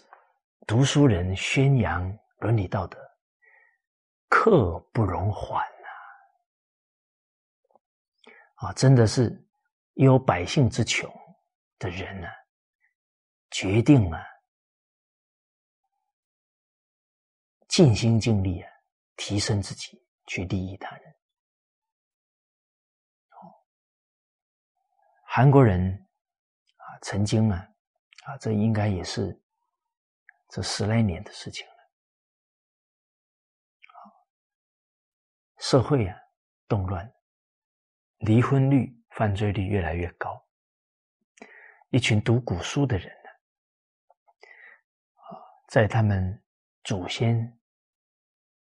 [0.65, 3.10] 读书人宣扬伦理道德。
[4.33, 5.89] 刻不容缓呐！
[8.65, 9.45] 啊，真的是
[9.95, 11.13] 有百姓之穷
[11.77, 12.29] 的人呢，
[13.49, 14.25] 决定了
[17.67, 18.71] 尽心尽力啊，
[19.17, 21.13] 提升自己，去利益他人。
[25.25, 25.91] 韩国人
[26.77, 27.67] 啊，曾经啊，
[28.23, 29.37] 啊，这应该也是
[30.47, 31.80] 这十来年的事情了。
[35.61, 36.17] 社会啊，
[36.67, 37.13] 动乱，
[38.17, 40.43] 离婚率、犯罪率越来越高。
[41.91, 43.29] 一群读古书的人呢，
[45.13, 46.43] 啊，在他们
[46.83, 47.39] 祖先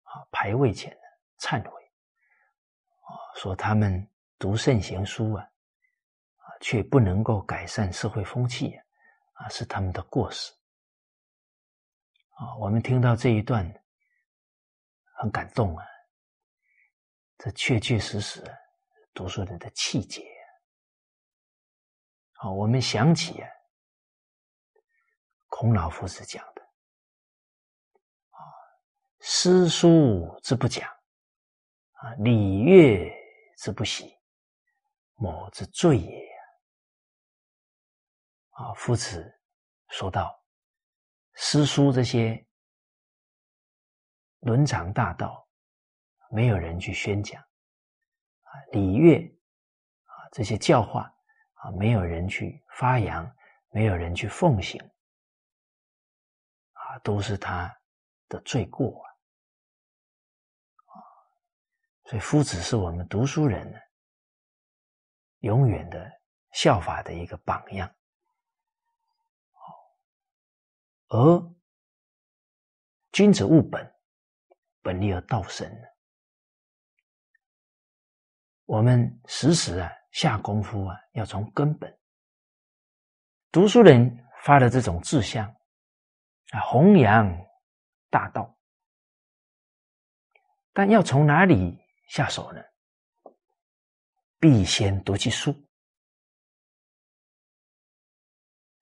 [0.05, 1.03] 啊牌位前呢
[1.39, 1.83] 忏悔，
[3.03, 5.45] 啊，说他们读圣贤书啊，
[6.39, 8.75] 啊，却不能够改善社会风气
[9.35, 10.51] 啊，是他们的过失。
[12.31, 13.71] 啊，我们听到这一段，
[15.13, 15.85] 很感动啊。
[17.39, 18.43] 这确确实实
[19.13, 20.23] 读书人的气节。
[22.33, 23.49] 好，我们想起啊，
[25.47, 26.63] 孔老夫子讲的
[28.31, 28.41] 啊，
[29.21, 30.89] 诗书之不讲，
[31.93, 33.11] 啊，礼乐
[33.57, 34.15] 之不习，
[35.15, 36.27] 某之罪也。
[38.51, 39.41] 啊，夫子
[39.89, 40.43] 说道。
[41.39, 42.47] 诗书这些
[44.41, 45.46] 伦常大道，
[46.31, 49.19] 没有人去宣讲啊；礼乐
[50.05, 51.03] 啊这些教化
[51.55, 53.31] 啊，没有人去发扬，
[53.71, 54.81] 没有人去奉行
[56.73, 57.75] 啊，都是他
[58.29, 59.05] 的罪过
[60.87, 60.95] 啊！
[62.05, 63.79] 所以夫子是我们读书人呢，
[65.41, 66.11] 永远的
[66.53, 67.93] 效法的一个榜样。
[71.09, 71.55] 而
[73.13, 73.95] 君子务本，
[74.83, 75.71] 本立而道生。
[78.67, 81.99] 我们时时啊下功夫啊，要从根本。
[83.53, 85.47] 读书人发的这种志向
[86.51, 87.27] 啊，弘扬
[88.11, 88.57] 大道，
[90.73, 92.61] 但要从哪里下手呢？
[94.39, 95.55] 必先读其书，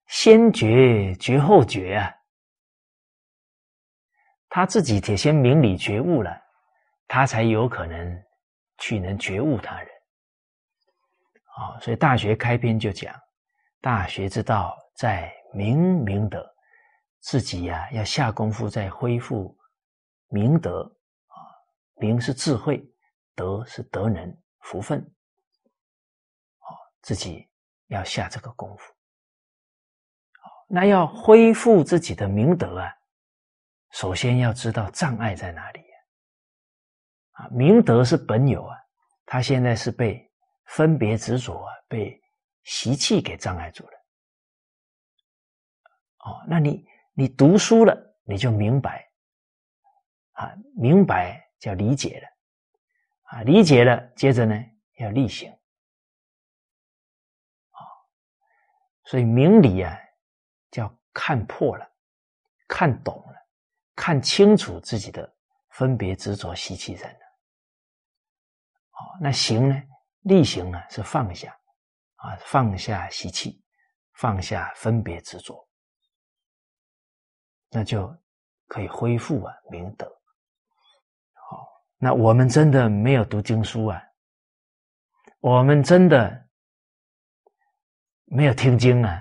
[0.07, 2.13] 先觉觉后觉啊。
[4.49, 6.43] 他自己得先明理觉悟了，
[7.07, 8.25] 他才有可能
[8.79, 9.89] 去能觉悟他人。
[11.57, 13.15] 啊，所以《大学》开篇就讲
[13.81, 16.45] ：“大学之道，在明明德。”
[17.21, 19.57] 自己呀，要下功夫在恢复
[20.29, 20.83] 明德
[21.29, 21.37] 啊。
[21.95, 22.85] 明是智慧，
[23.35, 24.99] 德是德能福分。
[26.59, 26.67] 啊，
[27.03, 27.49] 自己
[27.87, 28.93] 要下这个功夫。
[30.67, 32.93] 那要恢复自己的明德啊。
[33.93, 35.84] 首先要知道障碍在哪里
[37.51, 38.77] 明德是本有啊，
[39.27, 40.31] 他现在是被
[40.67, 42.21] 分别执着啊，被
[42.63, 43.93] 习气给障碍住了。
[46.19, 49.11] 哦，那你你读书了，你就明白
[50.33, 52.29] 啊，明白叫理解了
[53.25, 54.55] 啊，理解了，接着呢
[54.99, 55.51] 要力行
[57.71, 57.81] 啊，
[59.05, 59.99] 所以明理啊，
[60.71, 61.87] 叫看破了，
[62.67, 63.35] 看懂了。
[63.97, 65.33] 看清楚自己的
[65.69, 67.24] 分别执着习气在哪，
[68.97, 69.83] 好，那行呢？
[70.21, 70.81] 力行呢？
[70.89, 71.53] 是放下
[72.15, 73.63] 啊，放下习气，
[74.15, 75.69] 放下分别执着，
[77.71, 78.17] 那就
[78.69, 80.07] 可以恢复啊明德。
[81.35, 84.01] 好，那我们真的没有读经书啊，
[85.41, 86.49] 我们真的
[88.27, 89.21] 没有听经啊，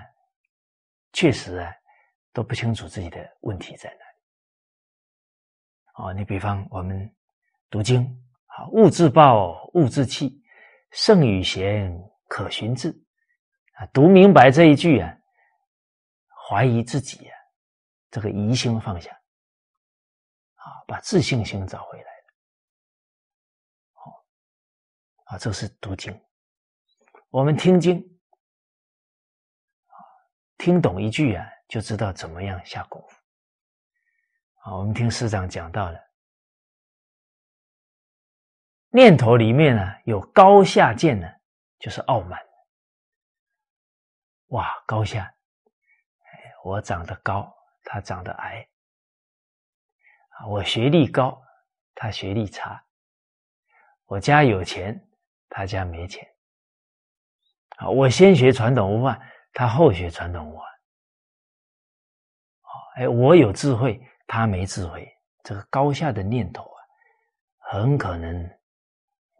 [1.12, 1.74] 确实啊
[2.32, 4.14] 都不清楚自己的问题在哪里。
[5.96, 7.14] 哦，你比方我们
[7.68, 8.23] 读经
[8.56, 10.40] 啊，物自暴，物自弃，
[10.90, 11.92] 圣与贤，
[12.28, 12.90] 可循志
[13.72, 13.86] 啊。
[13.86, 15.12] 读明白这一句啊，
[16.48, 17.36] 怀疑自己啊，
[18.12, 19.10] 这个疑心放下
[20.54, 22.34] 啊，把自信心找回来了。
[23.92, 24.24] 好
[25.24, 26.16] 啊，这是读经。
[27.30, 27.98] 我们听经
[29.86, 29.98] 啊，
[30.58, 33.20] 听懂一句啊，就知道怎么样下功夫。
[34.60, 35.98] 啊，我们听师长讲到了，
[38.94, 41.28] 念头里面呢有高下见呢，
[41.80, 42.40] 就是傲慢。
[44.50, 45.34] 哇，高下，
[46.62, 48.68] 我长得高，他长得矮，
[50.48, 51.42] 我学历高，
[51.92, 52.80] 他学历差，
[54.04, 55.04] 我家有钱，
[55.48, 56.24] 他家没钱，
[57.78, 59.20] 啊，我先学传统文化，
[59.52, 60.64] 他后学传统文化，
[62.94, 64.00] 哎，我有智慧。
[64.26, 65.06] 他没智慧，
[65.42, 66.78] 这个高下的念头啊，
[67.72, 68.50] 很可能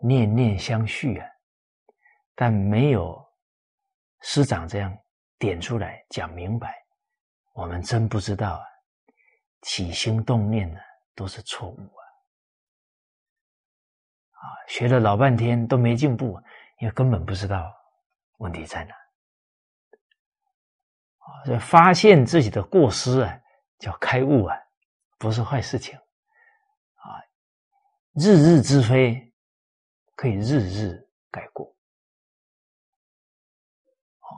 [0.07, 1.27] 念念相续啊，
[2.35, 3.25] 但没有
[4.21, 4.95] 师长这样
[5.39, 6.75] 点出来讲明白，
[7.55, 8.65] 我们真不知道啊，
[9.63, 10.79] 起心动念呢
[11.15, 12.03] 都是错误啊，
[14.33, 16.39] 啊，学了老半天都没进步，
[16.81, 17.73] 因为根本不知道
[18.39, 18.95] 问题在哪，
[21.19, 23.41] 啊，这发现自己的过失啊，
[23.79, 24.57] 叫开悟啊。
[25.17, 25.97] 不是坏事情，
[26.97, 27.09] 啊，
[28.15, 29.33] 日日之非，
[30.15, 31.67] 可以日日改过，
[34.21, 34.29] 哦，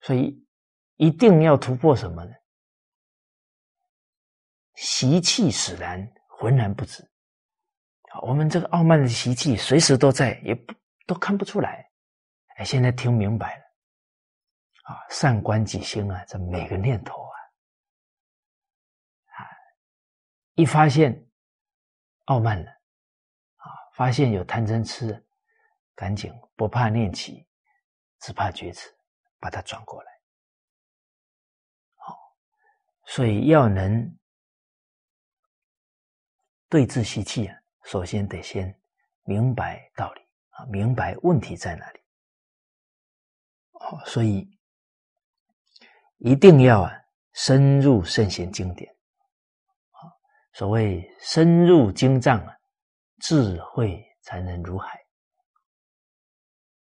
[0.00, 0.44] 所以
[0.96, 2.32] 一定要突破什么呢？
[4.74, 7.02] 习气使然，浑然不知。
[8.12, 10.72] 啊，我们这个傲慢的习气随时都在，也不
[11.06, 11.90] 都看不出来。
[12.56, 13.64] 哎，现在听明白了，
[14.84, 17.36] 啊，善观己心啊，这每个念头啊，
[19.34, 19.44] 啊，
[20.54, 21.28] 一发现
[22.26, 22.77] 傲慢了，
[23.98, 25.26] 发现有贪嗔痴，
[25.96, 27.44] 赶紧不怕念起，
[28.20, 28.88] 只怕觉迟，
[29.40, 30.12] 把它转过来。
[31.96, 32.16] 好，
[33.06, 34.16] 所以要能
[36.68, 38.72] 对治习气啊，首先得先
[39.24, 40.20] 明白道理
[40.50, 42.00] 啊，明白问题在哪里。
[43.72, 44.48] 哦，所以。
[46.20, 46.92] 一定要啊，
[47.32, 48.92] 深入圣贤经典，
[50.52, 52.57] 所谓深入经藏啊，
[53.20, 54.98] 智慧才能如海。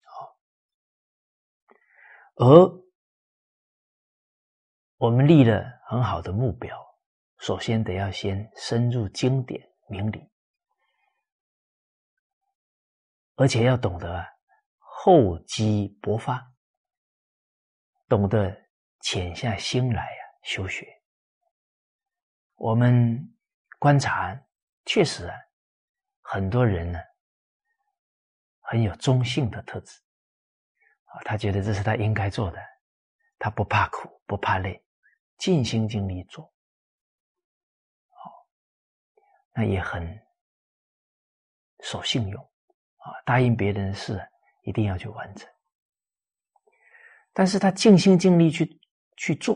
[0.04, 0.38] 好，
[2.36, 2.84] 而
[4.98, 6.78] 我们立了很好的目标，
[7.38, 10.30] 首先得要先深入经典明理，
[13.36, 14.26] 而且要懂得
[14.78, 16.54] 厚积薄发，
[18.08, 18.62] 懂得。
[19.06, 20.88] 潜下心来啊，修学。
[22.56, 23.36] 我们
[23.78, 24.34] 观察，
[24.86, 25.36] 确实啊，
[26.24, 27.00] 很多人呢，
[28.62, 30.02] 很有中性的特质
[31.06, 32.60] 啊，他觉得这是他应该做的，
[33.38, 34.84] 他不怕苦，不怕累，
[35.38, 36.52] 尽心尽力做，
[38.10, 38.48] 好，
[39.54, 40.20] 那也很
[41.82, 42.42] 守信用
[42.98, 44.20] 啊，答应别人的事
[44.64, 45.48] 一定要去完成，
[47.32, 48.80] 但是他尽心尽力去。
[49.16, 49.56] 去做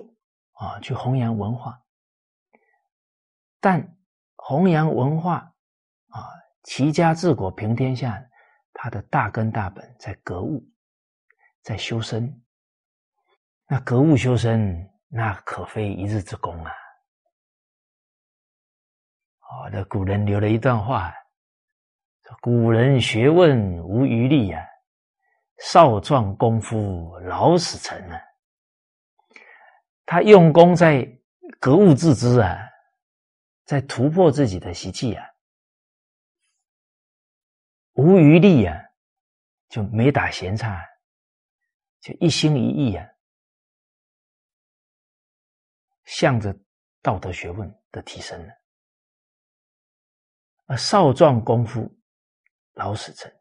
[0.52, 1.84] 啊，去弘扬文化，
[3.60, 3.98] 但
[4.36, 5.56] 弘扬文化
[6.10, 6.30] 啊，
[6.68, 8.22] 齐家治国平天下，
[8.74, 10.62] 他的大根大本在格物，
[11.62, 12.44] 在修身。
[13.68, 16.72] 那格物修身，那可非一日之功啊！
[19.40, 21.14] 哦，那古人留了一段话：
[22.42, 24.62] 古人学问无余力啊，
[25.60, 28.22] 少壮功夫老死成啊。
[30.06, 31.08] 他用功在
[31.62, 32.58] 格物致知啊，
[33.64, 35.26] 在突破自己的习气啊，
[37.98, 38.80] 无余力啊，
[39.70, 40.86] 就没打闲岔，
[42.00, 43.06] 就一心一意啊，
[46.06, 46.56] 向着
[47.02, 48.54] 道德学问的提升了。
[50.68, 51.90] 而少壮功夫
[52.74, 53.32] 老死成，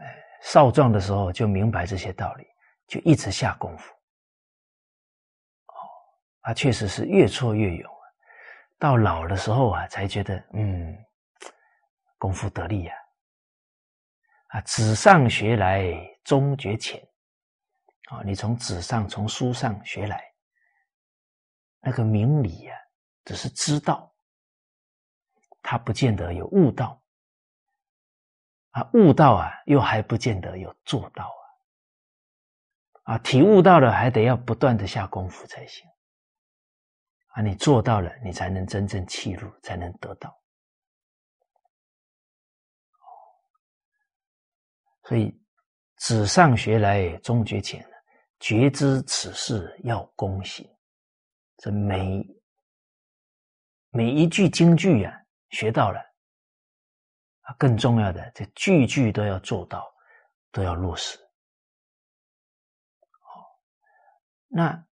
[0.00, 2.44] 哎，少壮的时候就明白这些道理，
[2.86, 3.90] 就一直下功夫。
[5.66, 5.74] 哦
[6.42, 8.04] 他确实是越挫越勇啊，
[8.78, 10.94] 到老的时候啊，才觉得嗯，
[12.24, 12.94] 功夫得力呀。
[14.46, 15.92] 啊，纸上学来
[16.24, 17.06] 终觉浅，
[18.08, 20.24] 啊，你从纸上从书上学来，
[21.80, 22.74] 那个明理呀，
[23.26, 24.10] 只是知道，
[25.60, 26.98] 他不见得有悟道，
[28.70, 31.30] 啊，悟道啊，又还不见得有做到
[33.02, 35.86] 啊，啊，体悟到了，还得要不断的下功夫才行。
[37.32, 40.34] 啊，你做到了，你才能真正契入，才能得到。
[45.04, 45.32] 所以，
[45.98, 47.84] 纸上学来终觉浅，
[48.40, 50.68] 觉知此事要躬行。
[51.58, 52.26] 这每
[53.90, 56.00] 每一句京剧呀，学到了，
[57.58, 59.84] 更重要的，这句句都要做到，
[60.50, 61.18] 都要落实。
[63.20, 63.60] 好，
[64.48, 64.86] 那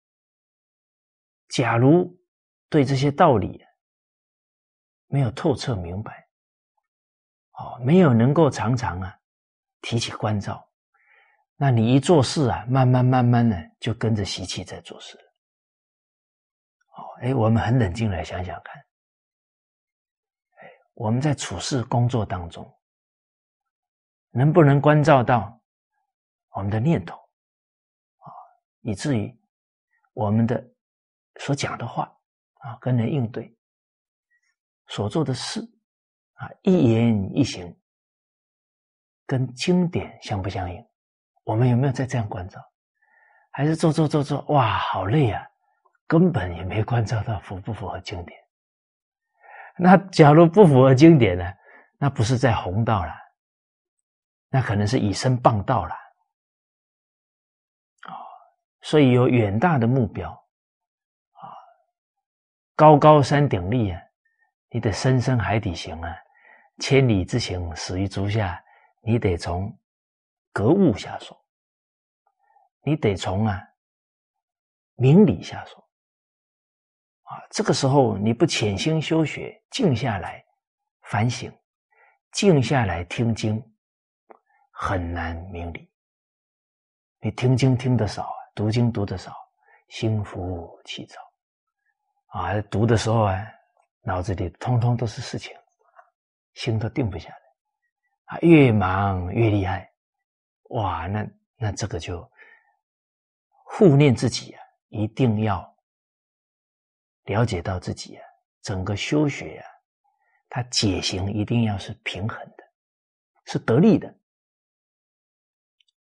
[1.49, 2.17] 假如。
[2.71, 3.61] 对这些道理
[5.07, 6.25] 没有透彻明白，
[7.51, 9.13] 哦，没有能够常常啊
[9.81, 10.69] 提起关照，
[11.55, 15.23] 那你一做事啊，慢慢慢慢的就跟着习气在做事了。
[16.97, 18.83] 哦，哎，我们很冷静来想想看，
[20.93, 22.79] 我们在处事工作当中，
[24.29, 25.61] 能不能关照到
[26.51, 28.27] 我们的念头啊，
[28.81, 29.35] 以至于
[30.13, 30.63] 我们的
[31.39, 32.15] 所讲的话。
[32.63, 33.57] 啊，跟人应对
[34.85, 35.59] 所做的事
[36.33, 37.75] 啊，一言一行
[39.31, 40.85] 跟经典相不相应？
[41.45, 42.59] 我们有没有在这样关照？
[43.49, 45.41] 还是做做做做，哇，好累啊！
[46.05, 48.37] 根本也没关照到符不符合经典。
[49.77, 51.49] 那假如不符合经典呢？
[51.97, 53.13] 那不是在弘道了，
[54.49, 55.93] 那可能是以身谤道了。
[58.09, 58.11] 啊，
[58.81, 60.29] 所以有远大的目标。
[60.29, 61.55] 啊
[62.75, 64.01] 高高山顶立啊，
[64.71, 66.13] 你得深深海底行啊，
[66.79, 68.61] 千里之行始于足下，
[69.01, 69.77] 你得从
[70.53, 71.35] 格物下手，
[72.83, 73.59] 你得从啊
[74.95, 75.77] 明理下手
[77.23, 77.41] 啊。
[77.49, 80.45] 这个时候你不潜心修学，静下来
[81.01, 81.51] 反省，
[82.31, 83.61] 静下来听经，
[84.71, 85.91] 很难明理
[87.19, 89.35] 你听经听得少，读经读得少，
[89.89, 91.19] 心浮气躁
[92.27, 93.35] 啊，读的时候啊，
[94.01, 95.55] 脑子里通通都是事情，
[96.53, 97.40] 心都定不下来
[98.31, 99.91] 啊，越忙越厉害，
[100.69, 102.31] 哇，那那这个就
[103.65, 105.77] 护念自己啊，一定要
[107.25, 108.23] 了解到自己啊，
[108.61, 109.67] 整个修学啊，
[110.47, 112.63] 它解行一定要是平衡的，
[113.47, 114.07] 是得力的。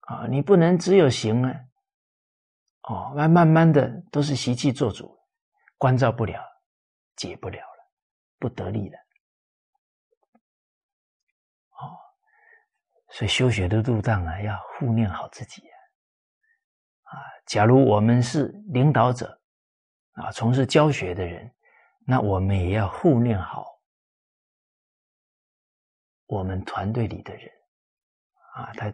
[0.01, 1.59] 啊，你不能只有行啊，
[2.83, 5.19] 哦，那慢慢的都是习气做主，
[5.79, 6.43] 关照不了，
[7.15, 7.91] 解不了了，
[8.37, 8.99] 不得力了。
[13.11, 15.61] 所以修学的路障啊，要护念好自己
[17.03, 17.13] 啊。
[17.45, 19.41] 假如我们是领导者，
[20.13, 21.53] 啊，从事教学的人，
[22.05, 23.65] 那我们也要护念好
[26.27, 27.51] 我们团队里的人，
[28.55, 28.93] 啊，他。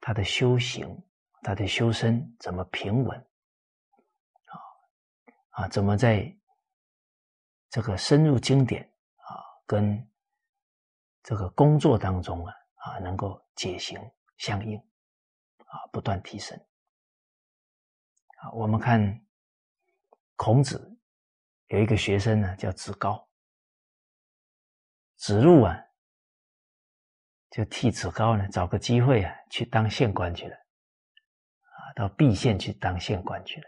[0.00, 0.86] 他的修行，
[1.42, 3.18] 他的修身怎么平稳？
[4.44, 4.54] 啊
[5.50, 6.32] 啊，怎么在
[7.68, 8.80] 这个深入经典
[9.16, 10.08] 啊，跟
[11.24, 12.54] 这个工作当中啊
[12.88, 13.98] 啊，能够解行
[14.36, 16.58] 相应啊，不断提升
[18.38, 18.50] 啊。
[18.52, 19.24] 我们看
[20.36, 20.98] 孔子
[21.66, 23.28] 有一个学生呢，叫子高，
[25.16, 25.84] 子路啊。
[27.50, 33.66] 就替子高呢找个机会啊，去当县官去了，啊，到毕县去当县官去了。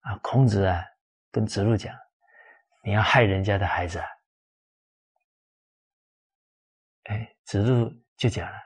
[0.00, 0.82] 啊，孔子啊
[1.30, 1.94] 跟子路讲
[2.82, 4.06] ：“你要害人家的孩子啊！”
[7.10, 8.56] 哎，子路就讲了：“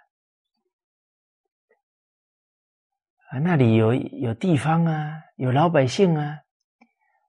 [3.32, 6.40] 啊，那里有有地方啊，有老百姓啊，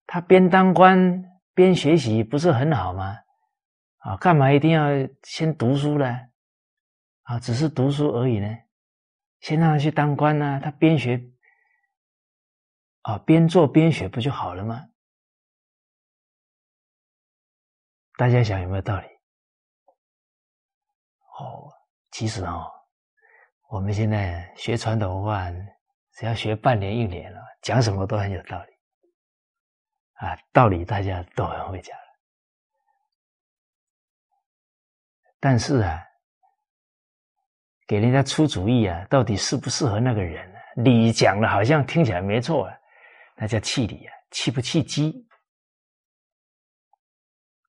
[0.06, 3.18] 他边当官边学习，不是很好吗？”
[4.04, 4.90] 啊，干嘛一定要
[5.24, 6.06] 先读书呢？
[7.24, 8.54] 啊，只是读书而已呢？
[9.40, 10.60] 先让他去当官呢？
[10.62, 11.32] 他边学
[13.04, 14.90] 啊，边做边学，不就好了吗？
[18.18, 19.08] 大家想有没有道理？
[21.40, 21.72] 哦，
[22.12, 22.72] 其实哦，
[23.70, 25.52] 我们现在学传统文化，
[26.14, 28.74] 只要学半年一年了，讲什么都很有道理。
[30.14, 31.98] 啊，道理大家都很会讲。
[35.40, 36.02] 但是啊，
[37.86, 40.52] 给人家出主意啊，到底适不适合那个人？
[40.78, 42.78] 理讲的好像听起来没错啊，
[43.36, 45.28] 那叫气理啊，气不气机？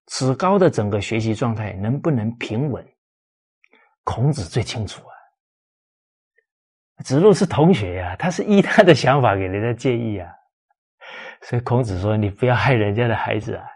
[0.06, 2.95] 子高的整个学习状态能不能平稳？
[4.06, 5.12] 孔子最清楚啊。
[7.04, 10.32] 子路是同学呀，他是依他的想法给人家建议啊，
[11.42, 13.66] 所以孔子说：“你不要害人家的孩子啊。”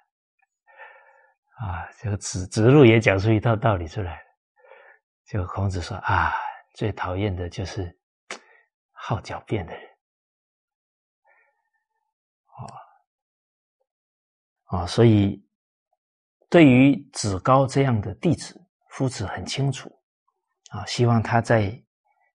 [1.61, 4.23] 啊，这个子子路也讲出一套道理出来。
[5.27, 6.33] 这个孔子说啊，
[6.75, 7.95] 最讨厌的就是
[8.93, 9.83] 好狡辩的人。
[14.71, 15.45] 哦，啊，所以
[16.49, 18.59] 对于子高这样的弟子，
[18.89, 19.91] 夫子很清楚
[20.71, 21.71] 啊，希望他在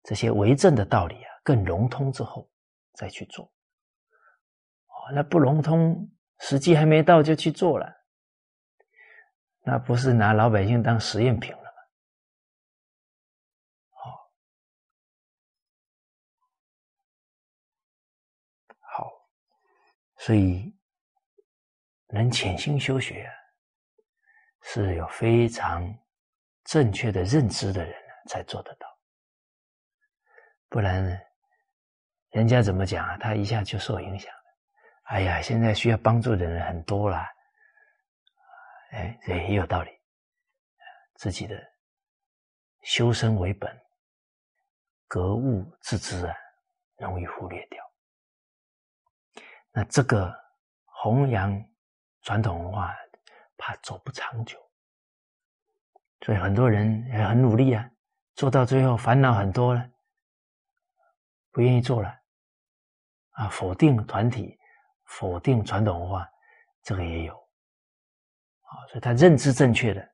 [0.03, 2.49] 这些为政的道理啊更融通之后
[2.93, 3.45] 再去做。
[3.45, 7.91] 哦，那不融通，时机还没到就去做了。
[9.65, 11.69] 那不是拿老百姓当实验品了吗？
[13.91, 14.31] 好，
[18.79, 19.11] 好，
[20.17, 20.75] 所以
[22.07, 23.31] 能潜心修学，
[24.63, 25.97] 是有非常
[26.65, 28.87] 正确的认知的人才做得到。
[30.69, 31.03] 不然，
[32.29, 33.17] 人家怎么讲啊？
[33.17, 34.43] 他一下就受影响了。
[35.03, 37.17] 哎呀，现在需要帮助的人很多了。
[38.91, 39.91] 哎，这也有道理。
[41.15, 41.55] 自己的
[42.81, 43.79] 修身为本，
[45.07, 46.35] 格物致知啊，
[46.97, 47.83] 容易忽略掉。
[49.71, 50.33] 那这个
[50.85, 51.63] 弘扬
[52.23, 52.95] 传统文化，
[53.57, 54.59] 怕走不长久。
[56.25, 57.89] 所以很多人也很努力啊，
[58.35, 59.89] 做到最后烦恼很多了，
[61.51, 62.09] 不愿意做了，
[63.31, 64.57] 啊，否定团体，
[65.05, 66.27] 否定传统文化，
[66.81, 67.33] 这个也有。
[67.35, 70.13] 啊，所以他认知正确的，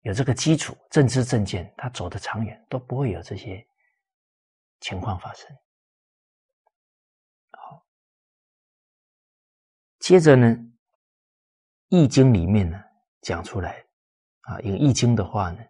[0.00, 3.64] 有这个基础，正知正见，他走得长远，都不会有这些
[4.80, 5.56] 情况发生。
[7.52, 7.86] 好，
[10.00, 10.46] 接着呢，
[11.88, 12.82] 《易经》里面呢
[13.20, 13.86] 讲出来，
[14.40, 15.64] 啊，用《易经》的话呢，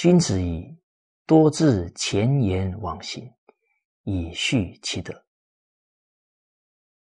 [0.00, 0.80] 君子以
[1.26, 3.30] 多自前言往行，
[4.04, 5.26] 以续其德。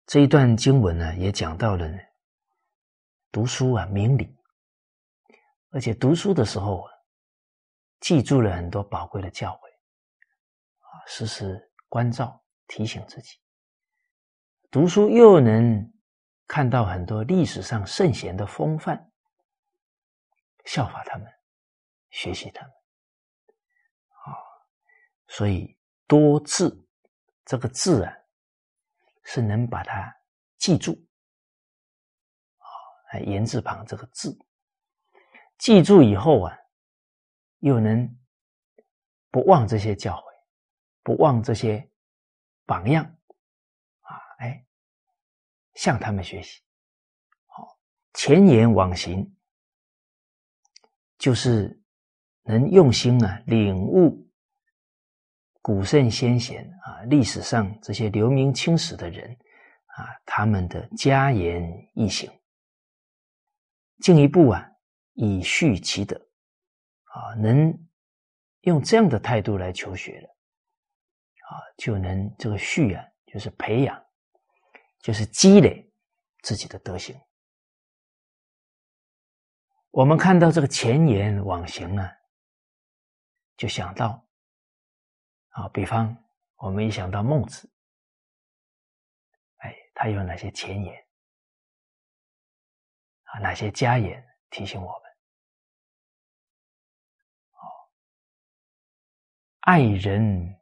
[0.07, 1.99] 这一段经文呢，也讲到了呢。
[3.31, 4.35] 读书啊，明理，
[5.69, 6.91] 而且读书的时候啊，
[7.99, 9.67] 记住了很多宝贵的教诲
[10.79, 13.37] 啊，时时关照提醒自己。
[14.71, 15.93] 读书又能
[16.47, 19.11] 看到很多历史上圣贤的风范，
[20.65, 21.27] 效法他们，
[22.09, 22.78] 学习他们。
[25.30, 25.77] 所以
[26.07, 26.86] 多字
[27.45, 28.13] 这个字啊，
[29.23, 30.13] 是能把它
[30.57, 30.91] 记住。
[32.57, 34.38] 啊，言字旁这个字，
[35.57, 36.57] 记住以后啊，
[37.59, 38.17] 又能
[39.32, 40.23] 不忘这些教诲，
[41.03, 41.89] 不忘这些
[42.65, 43.03] 榜样
[44.01, 44.15] 啊。
[44.39, 44.65] 哎，
[45.73, 46.61] 向他们学习，
[47.45, 47.80] 好
[48.13, 49.36] 前言往行，
[51.17, 51.82] 就是
[52.43, 54.28] 能用心啊领悟
[55.62, 59.32] 古圣先贤啊历史上这些留名青史的人
[59.86, 61.64] 啊他们的家言
[61.95, 62.30] 义行，
[63.99, 64.68] 进一步啊
[65.14, 66.16] 以续其德
[67.03, 67.74] 啊，能
[68.62, 74.03] 用这样的态度来求学的啊，就能这个续啊就是培养。
[75.01, 75.89] 就是积累
[76.43, 77.18] 自己的德行。
[79.91, 82.12] 我们看到这个前言往行啊，
[83.55, 84.28] 就想到
[85.60, 86.16] 啊，比方
[86.55, 87.70] 我们一想到孟子，
[89.57, 91.05] 哎，他有哪些前言
[93.24, 93.39] 啊？
[93.39, 95.12] 哪些家言提醒我们？
[97.51, 97.60] 哦，
[99.62, 100.57] 爱人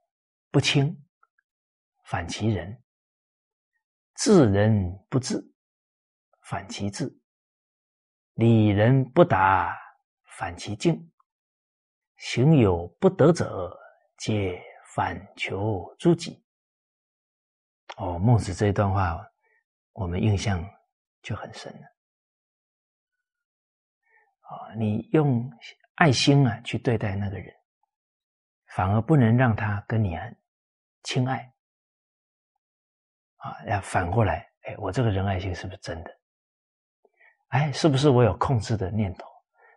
[0.49, 0.99] 不亲，
[2.05, 2.83] 反其人。
[4.15, 5.39] 治人不治，
[6.41, 7.05] 反其志；
[8.33, 9.77] 理人不达，
[10.39, 10.95] 反其境；
[12.15, 13.79] 行有不得者，
[14.17, 14.59] 皆
[14.97, 16.43] 反求诸己。
[17.97, 19.23] 哦，孟子这一段话，
[19.91, 20.67] 我们印象
[21.21, 21.81] 就很深了。
[24.39, 25.47] 啊，你用
[25.97, 27.53] 爱心啊去对待那个人，
[28.69, 30.35] 反而不能让他跟你很
[31.03, 31.53] 亲爱。
[33.35, 36.11] 啊，要反过来，哎，我这个仁爱心是不是真的？
[37.49, 39.27] 哎，是不是我有控制的念头？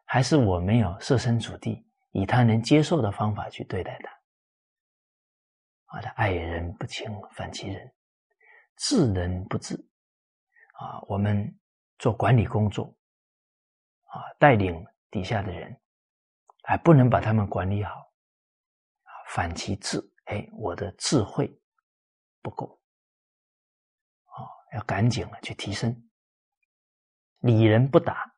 [0.06, 4.19] 还是我没有设身处地，以他能接受的方法去对待他？
[5.90, 7.86] 啊，他爱人不亲，反其人；
[8.76, 9.76] 治人不治。
[10.78, 11.58] 啊，我们
[11.98, 12.96] 做管理工作，
[14.06, 15.78] 啊，带领底下的人，
[16.62, 17.92] 还不能把他们管理好，
[19.02, 20.00] 啊，反其智。
[20.26, 21.52] 哎，我的智慧
[22.40, 22.80] 不够。
[24.26, 26.08] 啊要赶紧啊去提升，
[27.40, 28.32] 礼人不打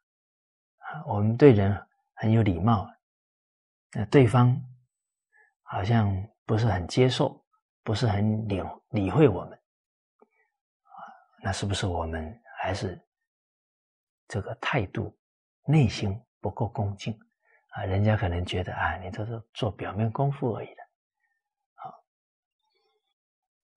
[0.78, 2.90] 啊，我们对人很有礼貌，
[3.92, 4.58] 那对方
[5.62, 6.10] 好像
[6.46, 7.41] 不是很接受，
[7.82, 9.52] 不是很理理会我们
[10.82, 10.90] 啊，
[11.42, 13.00] 那是不是我们还是
[14.28, 15.16] 这个态度、
[15.66, 17.12] 内心不够恭敬
[17.68, 17.84] 啊？
[17.84, 20.82] 人家可能觉得啊，你这是做表面功夫而已的，
[21.74, 22.04] 好，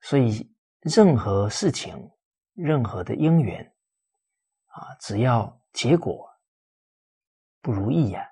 [0.02, 0.50] 所以
[0.82, 2.12] 任何事情。
[2.58, 3.70] 任何的因缘
[4.68, 6.26] 啊，只要结果
[7.62, 8.26] 不如意呀，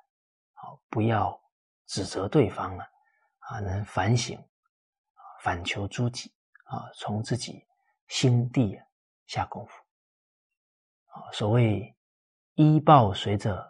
[0.53, 1.38] 好，不要
[1.88, 2.89] 指责对方了
[3.39, 4.41] 啊，能反省，
[5.43, 6.33] 反求诸己
[6.63, 7.63] 啊，从自己
[8.07, 8.79] 心地
[9.27, 9.73] 下功夫
[11.07, 11.29] 啊。
[11.33, 11.93] 所谓
[12.55, 13.63] 依报随着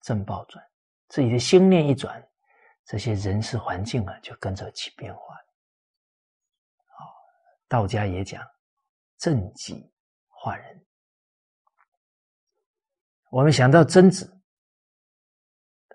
[0.00, 0.66] 正报转，
[1.08, 2.26] 自己的心念一转，
[2.84, 5.44] 这些人事环境啊，就跟着起变化了。
[7.68, 8.42] 道家也讲
[9.18, 9.92] 正己。
[10.40, 10.86] 化人，
[13.30, 14.40] 我们想到曾子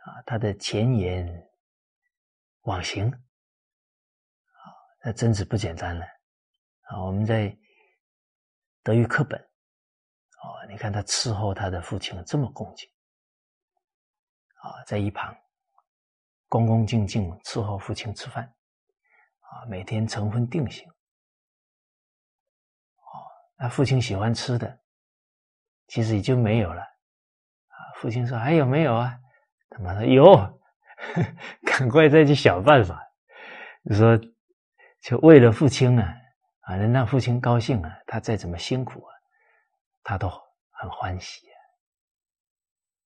[0.02, 1.50] 啊，他的前言
[2.64, 3.10] 往行，
[5.04, 6.06] 那曾子不简单了
[6.84, 7.04] 啊。
[7.04, 7.56] 我们在
[8.84, 12.90] 德育课本哦，你看他伺候他的父亲这么恭敬
[14.62, 15.36] 啊，在一旁
[16.48, 18.46] 恭恭敬敬伺候父亲吃饭
[19.40, 20.88] 啊，每天晨昏定省。
[23.56, 24.80] 他父亲喜欢吃的，
[25.88, 26.82] 其实已经没有了。
[26.82, 29.18] 啊，父亲说：“还有没有啊？”
[29.70, 30.60] 他妈说：“有，
[31.66, 33.02] 赶快再去想办法。”
[33.84, 34.20] 你说
[35.04, 36.16] ：“就为了父亲啊，
[36.62, 39.14] 啊，能让父亲高兴啊，他再怎么辛苦啊，
[40.02, 40.30] 他都
[40.72, 41.56] 很欢喜啊。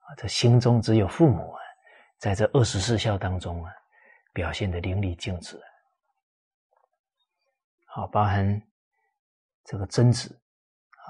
[0.05, 1.59] 啊，这心中只有父母啊，
[2.19, 3.73] 在这二十四孝当中啊，
[4.31, 5.67] 表现的淋漓尽致啊。
[7.85, 8.61] 好，包含
[9.63, 10.39] 这个贞子
[10.91, 11.09] 啊。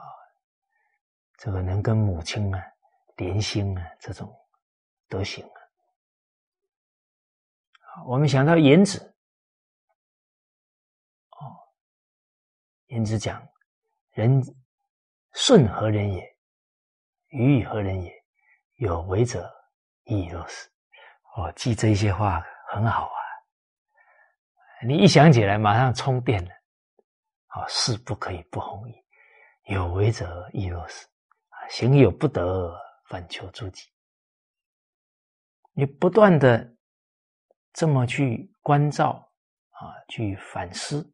[1.37, 2.63] 这个能跟母亲啊
[3.17, 4.33] 连心啊，这种
[5.09, 5.45] 德行
[7.81, 9.13] 啊，我们想到颜子，
[12.87, 13.45] 颜子讲
[14.11, 14.41] 人
[15.33, 16.37] 顺何人也？
[17.29, 18.13] 与何人也？
[18.75, 19.51] 有为者
[20.03, 20.69] 亦若是。
[21.35, 23.19] 哦，记这些话很好啊。
[24.85, 26.51] 你一想起来，马上充电了。
[27.47, 28.93] 啊，事不可以不弘毅，
[29.73, 31.05] 有为者亦若是。
[31.49, 32.79] 啊，行有不得，
[33.09, 33.83] 反求诸己。
[35.73, 36.75] 你不断的
[37.73, 39.31] 这么去关照
[39.71, 41.07] 啊，去反思，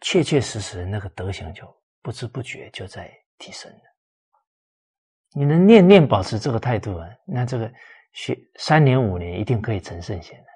[0.00, 3.82] 确确实实那个德行就不知不觉就在提升了。
[5.32, 7.72] 你能念念保持这个态度啊，那这个
[8.12, 10.50] 学三年五年一定可以成圣贤的。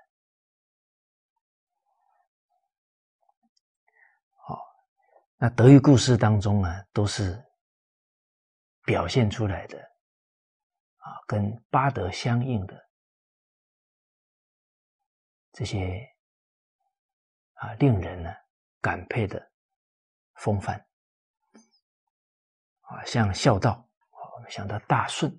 [4.49, 4.59] 好，
[5.37, 7.41] 那德育故事当中啊，都是
[8.85, 12.75] 表现出来的啊，跟八德相应的
[15.53, 16.05] 这些
[17.53, 18.35] 啊，令人呢
[18.85, 19.51] 感佩的
[20.35, 20.76] 风范
[22.82, 23.82] 啊，像孝道。
[24.35, 25.32] 我们想到大顺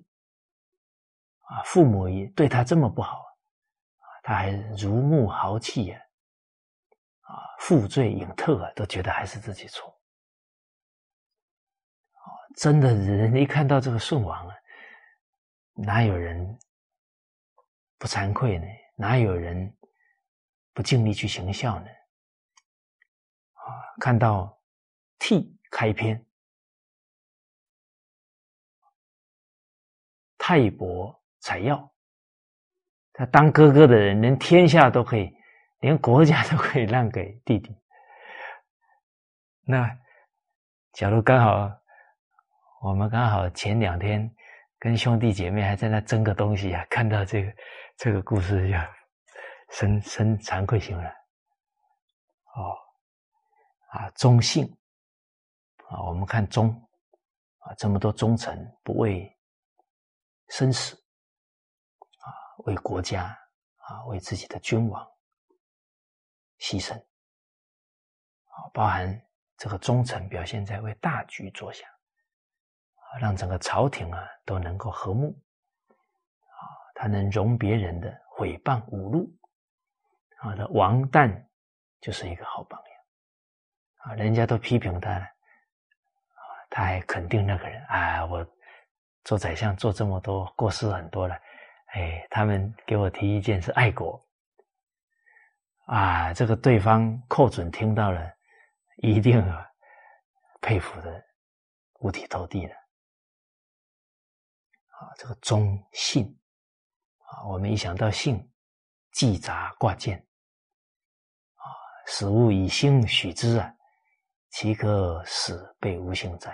[1.42, 6.00] 啊，父母也对他这么不好啊，他还如沐豪气呀，
[7.20, 9.96] 啊，负罪隐特啊，都觉得还是自己错。
[12.56, 14.56] 真的人一看到这个顺王啊，
[15.74, 16.58] 哪有人
[17.96, 18.66] 不惭愧呢？
[18.96, 19.72] 哪有人
[20.72, 21.86] 不尽力去行孝呢？
[23.66, 24.56] 啊，看到
[25.18, 26.22] 替开篇。
[30.38, 31.92] 泰伯采药，
[33.12, 35.36] 他当哥哥的人，连天下都可以，
[35.80, 37.76] 连国家都可以让给弟弟。
[39.62, 39.90] 那
[40.92, 41.68] 假如刚好
[42.80, 44.32] 我们刚好前两天
[44.78, 47.52] 跟兄弟姐妹还在那争个东西啊，看到这个
[47.96, 48.76] 这个故事， 就
[49.70, 51.08] 深深惭愧心了。
[52.54, 52.78] 哦，
[53.96, 54.64] 啊，忠信
[55.88, 56.68] 啊，我们看忠
[57.58, 59.32] 啊，这么多忠臣不为。
[60.48, 60.94] 生死
[62.20, 62.30] 啊，
[62.66, 63.36] 为国家
[63.78, 65.04] 啊，为自己的君王
[66.60, 66.96] 牺牲
[68.44, 69.20] 啊，包含
[69.56, 75.36] 这个忠臣表现在为大局着想啊，让整个朝廷啊都能够和睦
[75.88, 76.62] 啊，
[76.94, 79.28] 他能容别人的诽谤侮辱
[80.38, 81.44] 啊，那王旦
[82.00, 82.85] 就是一个好榜样
[84.06, 86.40] 啊，人家都批评他了啊，
[86.70, 88.46] 他还肯定那个人啊，我。
[89.24, 91.34] 做宰相做这么多过失很多了，
[91.86, 94.24] 哎，他们给我提意见是爱国，
[95.86, 98.32] 啊，这个对方寇准听到了，
[98.98, 99.68] 一定啊
[100.60, 101.20] 佩服的
[101.98, 102.74] 五体投地了，
[104.90, 106.24] 啊，这个忠信，
[107.18, 108.48] 啊，我们一想到信，
[109.10, 110.24] 记札挂件，
[111.56, 111.66] 啊，
[112.06, 113.74] 死物以心许之啊，
[114.56, 116.50] 岂可死被无心哉？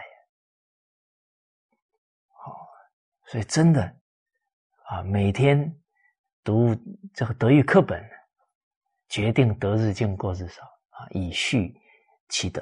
[3.27, 3.97] 所以，真的
[4.87, 5.81] 啊，每天
[6.43, 6.75] 读
[7.15, 8.05] 这个德育课本，
[9.09, 11.81] 决定得日进，过日少啊，以续
[12.29, 12.61] 其德。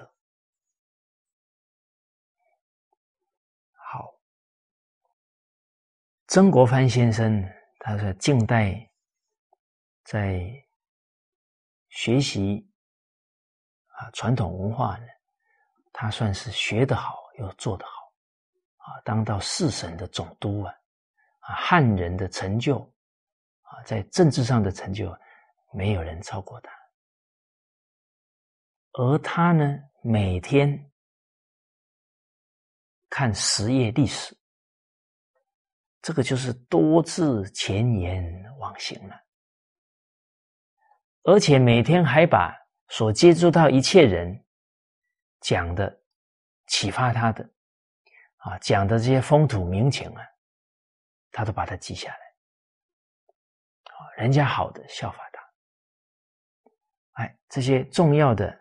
[3.72, 4.12] 好，
[6.26, 7.42] 曾国藩先生，
[7.78, 8.92] 他是近代
[10.04, 10.38] 在
[11.88, 12.70] 学习
[13.86, 15.06] 啊传统文化呢，
[16.00, 17.92] 他算是学得好又做得好。
[18.76, 20.72] 啊，当到四省的总督啊，
[21.40, 22.78] 啊，汉人的成就
[23.60, 25.14] 啊，在政治上的成就，
[25.74, 26.72] 没有人超过他。
[28.92, 30.90] 而他呢，每天
[33.10, 34.34] 看十页历史，
[36.00, 38.24] 这个就是多字前言
[38.58, 39.14] 往行了，
[41.24, 42.56] 而且每天还把
[42.88, 44.42] 所接触到一切人
[45.40, 46.02] 讲的
[46.66, 47.48] 启发他的。
[48.42, 50.26] 啊，讲的这些风土民情啊，
[51.30, 52.18] 他都把它记下来。
[53.84, 55.52] 啊，人家好的效法他，
[57.22, 58.58] 哎，这些重要的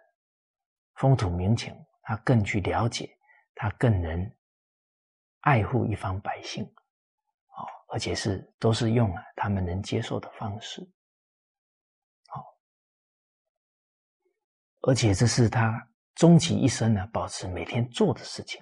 [0.95, 3.17] 风土民情，他更去了解，
[3.55, 4.35] 他更能
[5.39, 7.63] 爱护一方百姓，啊，
[7.93, 10.81] 而且是都是用了他们能接受的方式，
[12.27, 12.43] 好，
[14.81, 15.88] 而且这是他
[16.19, 18.61] 终其一生呢，保持每天做的事情。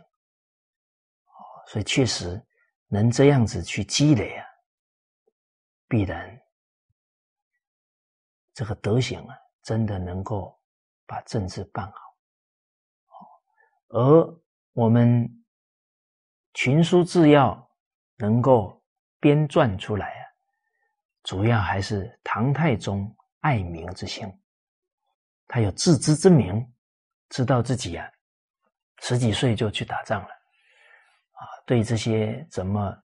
[1.65, 2.39] 所以确实
[2.87, 4.45] 能这样子去积累啊，
[5.87, 6.39] 必然
[8.53, 10.55] 这个德行啊，真的能够
[11.07, 11.97] 把政治办好。
[13.87, 14.39] 而
[14.73, 15.27] 我们
[16.53, 17.67] 群书治要
[18.17, 18.79] 能够
[19.19, 20.23] 编撰出来啊，
[21.23, 24.31] 主要还是唐太宗爱民之心，
[25.47, 26.71] 他有自知之明，
[27.29, 28.09] 知道自己啊
[29.01, 30.29] 十几岁就去打仗了。
[30.29, 33.03] 啊，对这些怎么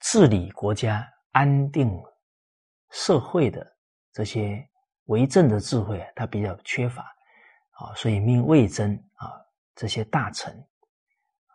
[0.00, 1.90] 治理国家、安定
[2.90, 3.76] 社会的
[4.12, 4.68] 这些
[5.04, 7.02] 为政的智慧，他比较缺乏
[7.70, 9.32] 啊，所以命魏征啊
[9.74, 10.52] 这些大臣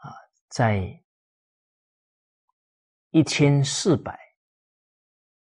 [0.01, 0.13] 啊，
[0.49, 0.99] 在
[3.11, 4.19] 一千四百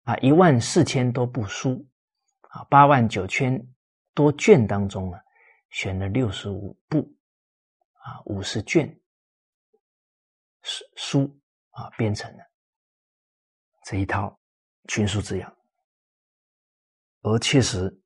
[0.02, 1.86] 啊一万四千多部书
[2.54, 3.60] 啊八万九千
[4.14, 5.18] 多卷当中呢，
[5.70, 7.00] 选了六十五部
[7.94, 8.88] 啊五十卷
[10.62, 11.40] 书书
[11.70, 12.44] 啊编成了。
[13.84, 14.38] 这一套
[14.86, 15.56] 群书之养，
[17.22, 18.00] 而确实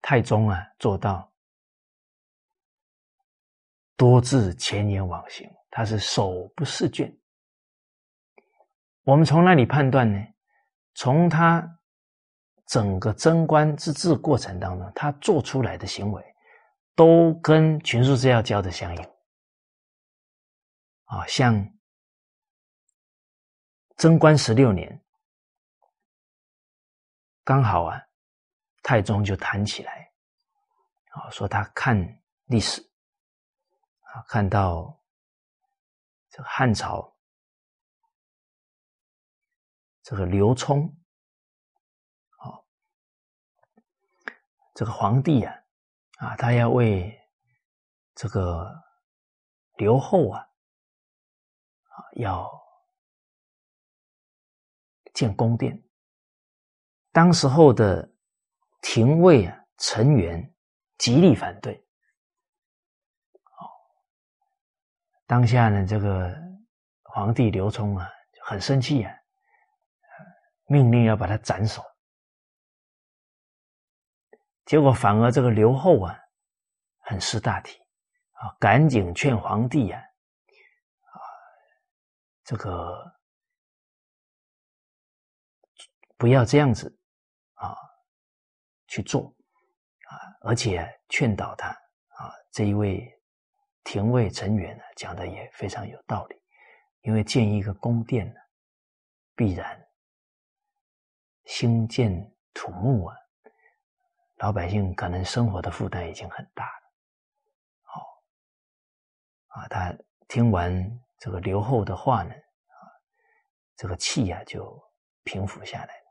[0.00, 1.30] 太宗啊做到
[3.96, 7.14] 多字前言往行，他是手不释卷。
[9.02, 10.18] 我们从那里判断呢？
[10.94, 11.78] 从他
[12.74, 16.34] 整个贞观之治过程当中，他做出来的行为
[16.96, 19.02] 都跟群书之要教的相应
[21.04, 21.72] 啊，像。
[23.96, 25.00] 贞观十六年，
[27.44, 28.02] 刚好啊，
[28.82, 30.12] 太宗就谈起来，
[31.12, 31.96] 啊，说他看
[32.46, 32.82] 历史，
[34.00, 35.00] 啊，看到
[36.28, 37.16] 这个汉朝
[40.02, 40.92] 这个刘聪，
[44.74, 45.54] 这个皇帝啊，
[46.18, 47.16] 啊，他要为
[48.14, 48.70] 这个
[49.76, 52.62] 刘后啊，啊，要。
[55.14, 55.80] 建宫殿，
[57.12, 58.12] 当时候的
[58.82, 60.52] 廷尉啊成员
[60.98, 61.72] 极力反对。
[63.44, 63.70] 哦，
[65.24, 66.36] 当下呢，这个
[67.04, 68.10] 皇帝刘聪啊
[68.42, 69.14] 很生气啊，
[70.66, 71.80] 命令要把他斩首。
[74.64, 76.18] 结果反而这个刘后啊
[77.00, 77.78] 很识大体
[78.32, 81.20] 啊，赶紧劝皇帝啊啊
[82.44, 83.12] 这个。
[86.16, 86.96] 不要这样子
[87.54, 87.76] 啊
[88.86, 89.26] 去做
[90.08, 93.12] 啊，而且劝导他啊，这一位
[93.82, 96.40] 廷尉成员呢讲的也非常有道理，
[97.02, 98.40] 因为建一个宫殿呢，
[99.34, 99.86] 必然
[101.44, 102.10] 兴建
[102.54, 103.16] 土木啊，
[104.44, 106.92] 老百姓可能生活的负担已经很大了。
[107.80, 108.22] 好
[109.48, 109.90] 啊，他
[110.28, 112.76] 听完这个刘后的话呢，啊，
[113.74, 114.78] 这个气呀就
[115.22, 116.04] 平复下来了。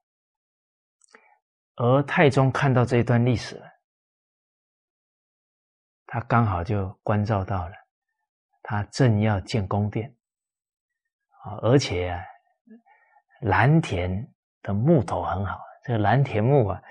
[1.75, 3.71] 而太宗看到这一段历史了，
[6.07, 7.75] 他刚好就关照到了，
[8.63, 10.11] 他正要建宫殿，
[11.43, 12.25] 啊，而且啊，
[13.41, 14.27] 蓝田
[14.63, 16.81] 的木头很好，这个蓝田木啊，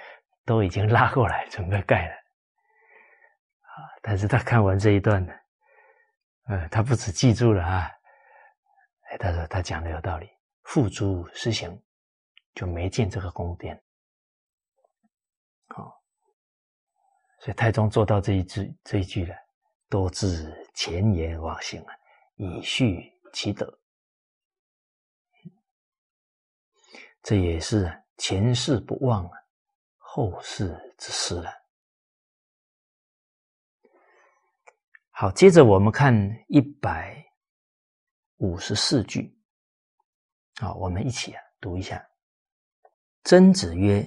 [0.45, 5.32] 都已经拉过来准备盖了，啊，但是他看完这一段呢，
[6.49, 7.90] 呃，他不止记住了啊，
[9.11, 10.28] 哎，他说他讲的有道理，
[10.64, 11.80] 付诸实行，
[12.55, 13.80] 就没建这个宫殿。
[15.68, 16.03] 好
[17.40, 19.34] 所以太宗做到这一句这一句了，
[19.88, 21.95] 多自前言往行啊，
[22.36, 23.78] 以续其德。
[27.22, 29.41] 这也是前世不忘啊，
[30.14, 31.50] 后世之师了。
[35.08, 36.14] 好，接着我们看
[36.48, 37.16] 一百
[38.36, 39.34] 五十四句，
[40.60, 42.06] 啊，我们一起啊读一下。
[43.24, 44.06] 曾子曰：“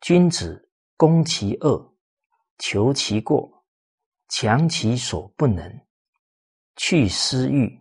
[0.00, 1.94] 君子攻其恶。”
[2.56, 3.62] 求其过，
[4.28, 5.86] 强其所不能，
[6.76, 7.78] 去私欲，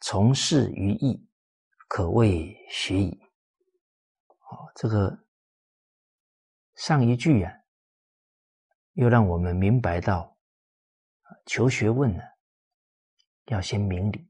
[0.00, 1.28] 从事于义，
[1.86, 3.20] 可谓学矣。
[4.38, 5.19] 好，这个
[6.80, 7.52] 上一句啊，
[8.94, 10.34] 又让我们明白到，
[11.44, 12.22] 求学问呢，
[13.48, 14.26] 要先明理，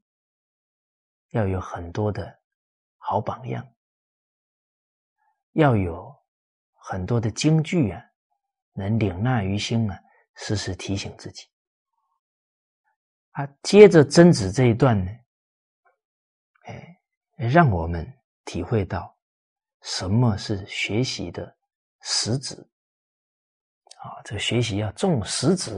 [1.29, 2.41] 要有很多的
[2.97, 3.65] 好榜样，
[5.53, 6.13] 要有
[6.73, 8.05] 很多的京剧啊。
[8.73, 10.01] 能领纳于心啊，
[10.35, 11.47] 时时提醒自己。
[13.31, 15.13] 啊，接着曾子这一段呢，
[16.65, 17.01] 哎，
[17.37, 18.13] 让我们
[18.45, 19.17] 体会到
[19.83, 21.57] 什么是学习的
[22.03, 22.55] 实质。
[23.99, 25.73] 啊，这个学习要重实质，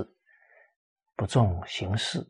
[1.17, 2.21] 不重形式。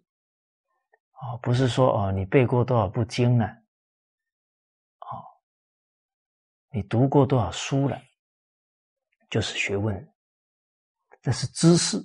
[1.11, 5.11] 啊，不是说哦，你背过多少部经了，啊，
[6.70, 8.03] 你读过多少书了，
[9.30, 10.12] 就是学问。
[11.20, 11.99] 这是知识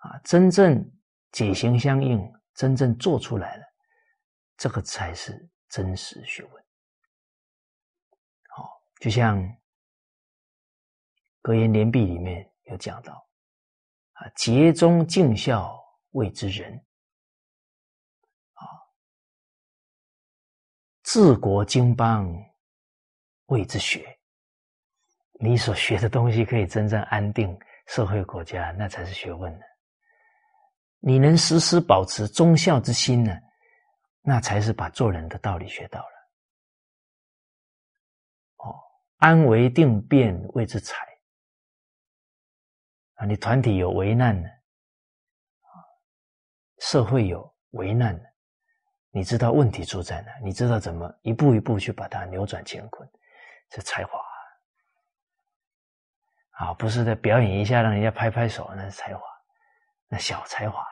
[0.00, 0.84] 啊，真正
[1.30, 2.20] 解行相应，
[2.54, 3.64] 真正做出来了，
[4.58, 6.64] 这个才是真实学问。
[8.48, 9.38] 好，就像
[11.42, 13.12] 《格言联璧》里面有讲到
[14.12, 15.76] 啊，竭忠尽孝
[16.12, 16.72] 谓之仁
[18.54, 18.62] 啊，
[21.02, 22.32] 治国经邦
[23.46, 24.18] 谓之学。
[25.40, 29.64] 你所学的东西可以真正安定社会国家，那才是学问呢。
[31.00, 33.36] 你能时时保持忠孝之心呢，
[34.20, 36.06] 那才是把做人的道理学到了。
[38.58, 38.78] 哦，
[39.16, 40.96] 安危定变谓之财
[43.24, 44.48] 你团体有危难呢，
[45.60, 45.70] 啊，
[46.78, 48.24] 社会有危难呢，
[49.10, 50.32] 你知道问题出在哪？
[50.42, 53.08] 你知道怎么一步一步去把它扭转乾坤，
[53.68, 54.18] 这才华
[56.52, 56.74] 啊！
[56.74, 59.22] 不是在表演一下让人家拍拍手，那是才华，
[60.08, 60.84] 那小才华。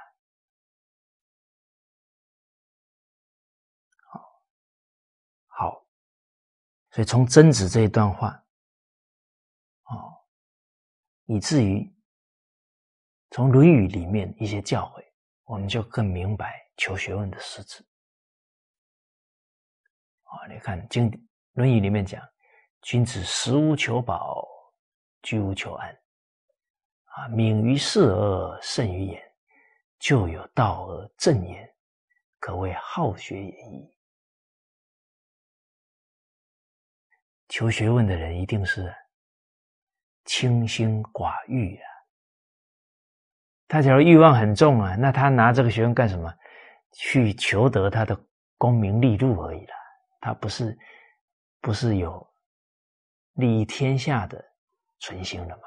[6.92, 8.44] 所以从曾子这一段话，
[9.84, 10.12] 哦，
[11.26, 11.88] 以至于
[13.30, 15.04] 从《论语》里面一些教诲，
[15.44, 17.84] 我们就更明白求学问的实质。
[20.24, 21.10] 啊，你看《经
[21.52, 22.20] 论语》里面讲
[22.82, 24.48] ：“君子食无求饱，
[25.22, 25.96] 居无求安。”
[27.14, 29.34] 啊，敏于事而慎于言，
[29.98, 31.72] 就有道而正言，
[32.38, 33.94] 可谓好学也已。
[37.48, 38.94] 求学问的人一定是
[40.24, 41.89] 清心寡欲啊！
[43.70, 46.28] 他假如欲望很重啊，那他拿这个学问干什么？
[46.92, 48.18] 去求得他的
[48.58, 49.74] 功名利禄而已啦。
[50.20, 50.76] 他不是
[51.60, 52.28] 不是有
[53.34, 54.44] 利益天下的
[54.98, 55.62] 存心了吗？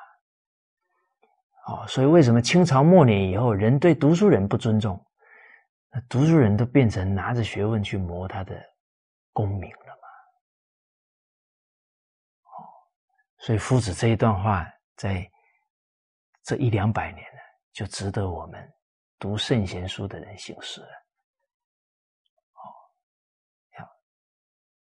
[1.67, 5.01] 哦，所以为什么清朝末年以后，人对读书人不尊重？
[5.89, 8.61] 那读书人都变成拿着学问去谋他的
[9.31, 9.77] 功名了。
[13.37, 15.25] 所以夫子这一段话，在
[16.43, 17.25] 这一两百年，
[17.73, 18.73] 就值得我们
[19.19, 20.87] 读圣贤书的人行事了。
[22.53, 22.61] 哦，
[23.77, 23.89] 要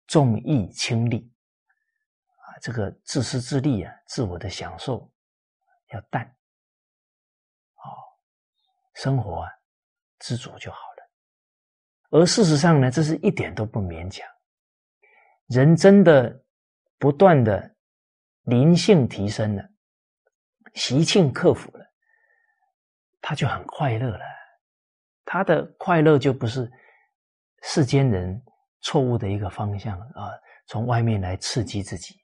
[0.07, 1.31] 重义轻利
[2.37, 5.13] 啊，这个自私自利啊，自我的享受
[5.89, 6.25] 要淡。
[7.75, 7.85] 哦，
[8.95, 9.51] 生活啊，
[10.21, 11.11] 知足就好了。
[12.11, 14.27] 而事实上呢，这是一点都不勉强。
[15.49, 16.45] 人真的
[16.97, 17.75] 不断的。
[18.45, 19.69] 灵性提升了，
[20.73, 21.88] 习性克服了，
[23.21, 24.25] 他就很快乐了。
[25.25, 26.71] 他的快乐就不是
[27.63, 28.43] 世间人
[28.81, 30.33] 错误的一个方向啊，
[30.67, 32.15] 从外面来刺激自己，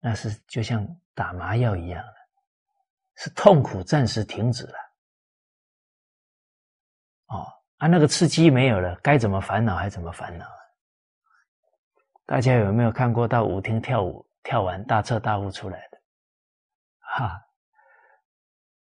[0.00, 2.14] 那是就像打麻药一样的，
[3.16, 4.74] 是痛苦暂时停止了。
[7.26, 7.46] 哦，
[7.78, 10.46] 啊，那个刺激没有了，该怎么烦恼还怎么烦恼？
[12.26, 14.24] 大家有没有看过到舞厅跳舞？
[14.42, 16.00] 跳完大彻大悟出来的，
[17.00, 17.42] 哈，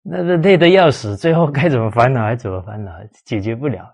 [0.03, 2.91] 那个累得要死，最后该怎么烦恼还怎么烦恼，
[3.25, 3.93] 解决不了。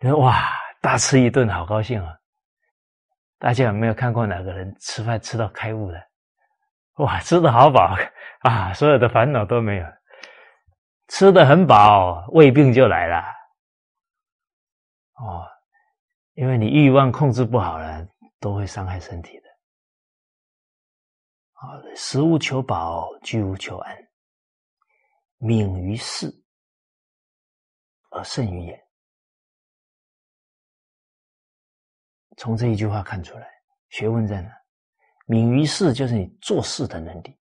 [0.00, 0.48] 你说哇，
[0.80, 2.14] 大吃一顿，好高兴啊！
[3.38, 6.02] 大家有没有看过哪个人吃饭吃到开悟的？
[6.96, 7.96] 哇，吃的好饱
[8.40, 9.86] 啊，所有的烦恼都没有，
[11.08, 13.22] 吃的很饱，胃病就来了。
[15.14, 15.46] 哦，
[16.34, 18.06] 因为你欲望控制不好了，
[18.38, 19.48] 都会伤害身体的。
[21.54, 24.07] 啊，食无求饱，居无求安，
[25.38, 26.32] 敏于事
[28.10, 28.88] 而慎于言。
[32.36, 33.48] 从这一句话看出来，
[33.88, 34.50] 学问在哪？
[35.26, 37.38] 敏于事就是你做事的能力。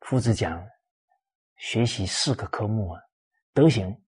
[0.00, 0.66] 夫子讲，
[1.56, 3.00] 学习四个科目啊，
[3.52, 4.04] 德行。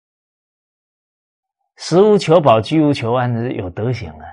[1.76, 4.26] 食无求饱，居无求安的有德行啊。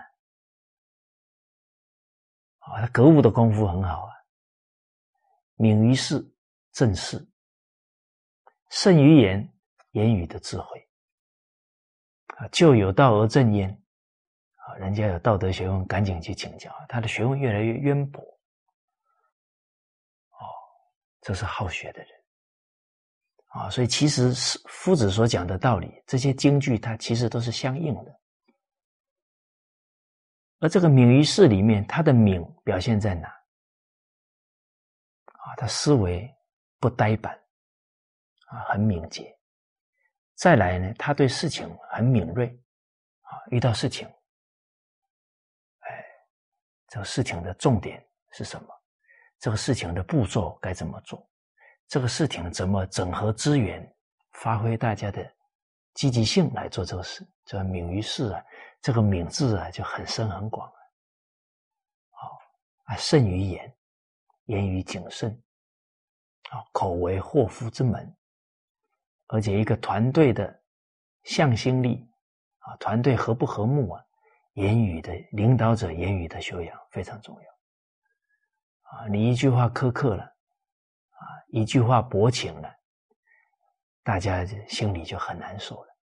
[2.59, 4.13] 啊，他格物的功夫很好啊，
[5.55, 6.19] 敏于事，
[6.71, 7.28] 正事，
[8.69, 9.53] 慎于言，
[9.91, 10.87] 言语的智慧
[12.37, 13.69] 啊，就有道而正焉
[14.55, 18.21] 啊，人家有道德学问，赶紧去请教，他的学问越来越渊博
[20.31, 20.45] 哦，
[21.21, 22.09] 这是好学的人
[23.47, 28.19] 啊，所以其实是夫子所讲的道理，这些京剧它其实都是相应的。
[30.59, 33.27] 而这个敏于事里面，他的敏表现在哪？
[35.25, 36.29] 啊，他思维
[36.79, 37.41] 不呆板，
[38.49, 39.35] 啊，很敏捷。
[40.35, 42.47] 再来呢，他对事情很敏锐，
[43.21, 44.07] 啊，遇到事情，
[45.79, 46.05] 哎，
[46.87, 48.67] 这个事情的重点是什么？
[49.39, 51.29] 这个事情的步骤该怎么做？
[51.87, 53.95] 这个事情怎么整合资源，
[54.33, 55.33] 发挥大家的
[55.93, 57.27] 积极性来做这个事？
[57.45, 58.45] 这敏于事啊。
[58.81, 60.75] 这个敏字啊，就很深很广了。
[62.11, 62.39] 好
[62.85, 63.75] 啊，慎于言，
[64.45, 65.31] 言语谨慎，
[66.49, 68.15] 啊，口为祸福之门。
[69.29, 70.61] 而且一个团队的
[71.23, 72.07] 向心力
[72.59, 74.03] 啊，团队和不和睦啊，
[74.53, 77.49] 言语的领导者言语的修养非常重要。
[78.91, 82.75] 啊，你一句话苛刻了，啊，一句话薄情了，
[84.01, 85.95] 大家心里就很难受了。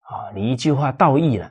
[0.00, 1.46] 啊，你一句话道义了，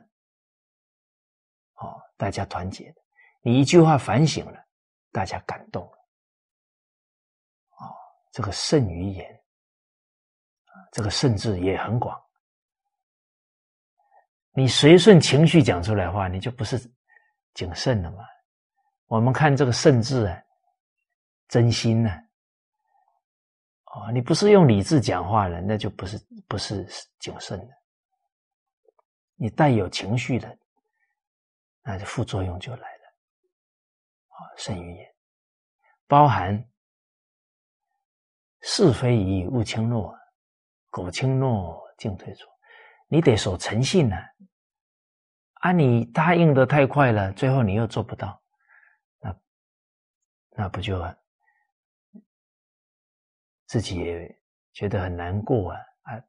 [1.76, 3.02] 哦，大家团结的；
[3.42, 4.64] 你一句话反省了，
[5.12, 5.98] 大家感动了。
[7.78, 7.90] 啊，
[8.32, 9.39] 这个慎于言，
[10.92, 12.20] 这个慎字也很广。
[14.52, 16.78] 你随顺情绪讲出来话，你就不是
[17.54, 18.26] 谨慎了嘛？
[19.06, 20.44] 我们看这个“慎”字啊，
[21.48, 22.12] 真心呢？
[23.86, 26.86] 哦，你不是用理智讲话了，那就不是不是
[27.20, 27.74] 谨慎的。
[29.36, 30.58] 你带有情绪的，
[31.82, 33.04] 那就副作用就来了。
[34.28, 35.16] 啊，慎于言，
[36.06, 36.70] 包含
[38.62, 40.19] 是非疑勿轻诺，
[40.90, 42.48] 苟轻诺进退错。
[43.08, 44.16] 你得守诚信呢，
[45.54, 48.42] 啊，你答应的太快了，最后你又做不到，
[49.20, 49.40] 那
[50.52, 51.04] 那不就
[53.66, 54.40] 自己也
[54.74, 55.80] 觉得很难过啊。
[56.04, 56.24] 啊，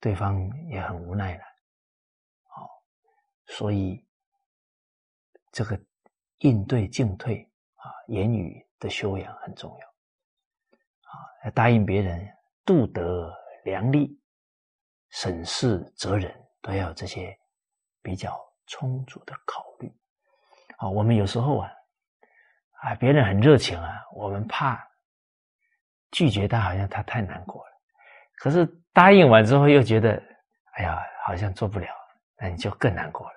[0.00, 1.44] 对方也很无奈了，
[2.48, 2.68] 好，
[3.46, 4.06] 所以
[5.52, 5.80] 这个
[6.38, 7.42] 应对进退
[7.74, 9.86] 啊，言语的修养很重要，
[11.48, 12.28] 啊，答应别人，
[12.64, 13.32] 度德
[13.66, 14.18] 良力。
[15.10, 17.34] 审视责任都要这些
[18.02, 18.36] 比较
[18.66, 19.88] 充足的考虑
[20.78, 20.88] 啊！
[20.90, 21.70] 我们有时候啊，
[22.82, 24.84] 啊，别人很热情啊，我们怕
[26.10, 27.70] 拒绝他，好像他太难过了。
[28.38, 30.20] 可是答应完之后又觉得，
[30.72, 31.86] 哎呀，好像做不了，
[32.36, 33.36] 那你就更难过了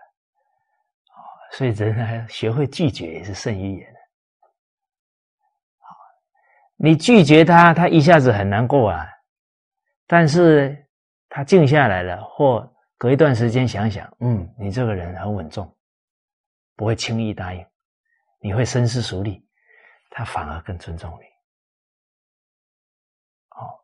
[1.13, 1.21] 啊！
[1.51, 3.95] 所以人还学会拒绝也是胜于言！
[6.75, 9.07] 你拒绝他，他一下子很难过啊，
[10.09, 10.75] 但是。
[11.31, 15.77] 他静下来了，或隔一段时间想想，嗯，你这个人很稳重，
[16.75, 17.63] 不会轻易答应，
[18.39, 19.39] 你会深思熟虑，
[20.09, 21.25] 他反而更尊重你。
[23.59, 23.79] 哦，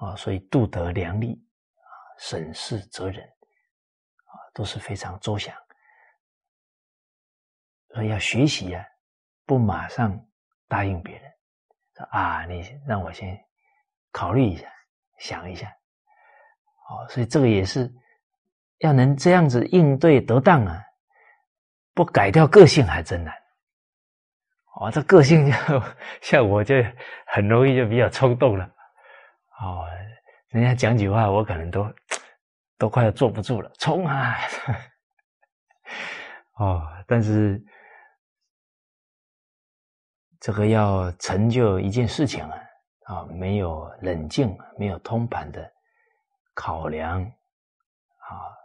[0.00, 1.40] 哦，所以度德良力
[1.76, 1.86] 啊，
[2.18, 5.56] 审视责人啊，都是非常周详。
[7.90, 8.84] 所以要学习啊，
[9.46, 10.20] 不马上
[10.66, 11.32] 答应别人，
[11.94, 13.40] 说啊，你让我先
[14.14, 14.68] 考虑一下，
[15.18, 15.66] 想一下。
[16.88, 17.92] 哦，所以这个也是
[18.78, 20.80] 要能这样子应对得当啊，
[21.94, 23.34] 不改掉个性还真难。
[24.76, 25.82] 哦，这个性就
[26.22, 26.76] 像我就
[27.26, 28.64] 很容易就比较冲动了。
[29.60, 29.84] 哦，
[30.48, 31.92] 人家讲句话，我可能都
[32.78, 34.36] 都快要坐不住了，冲啊！
[36.58, 37.60] 哦，但是
[40.38, 42.58] 这个要成就一件事情啊，
[43.04, 45.72] 啊，没有冷静，没有通盘的。
[46.54, 48.56] 考量啊，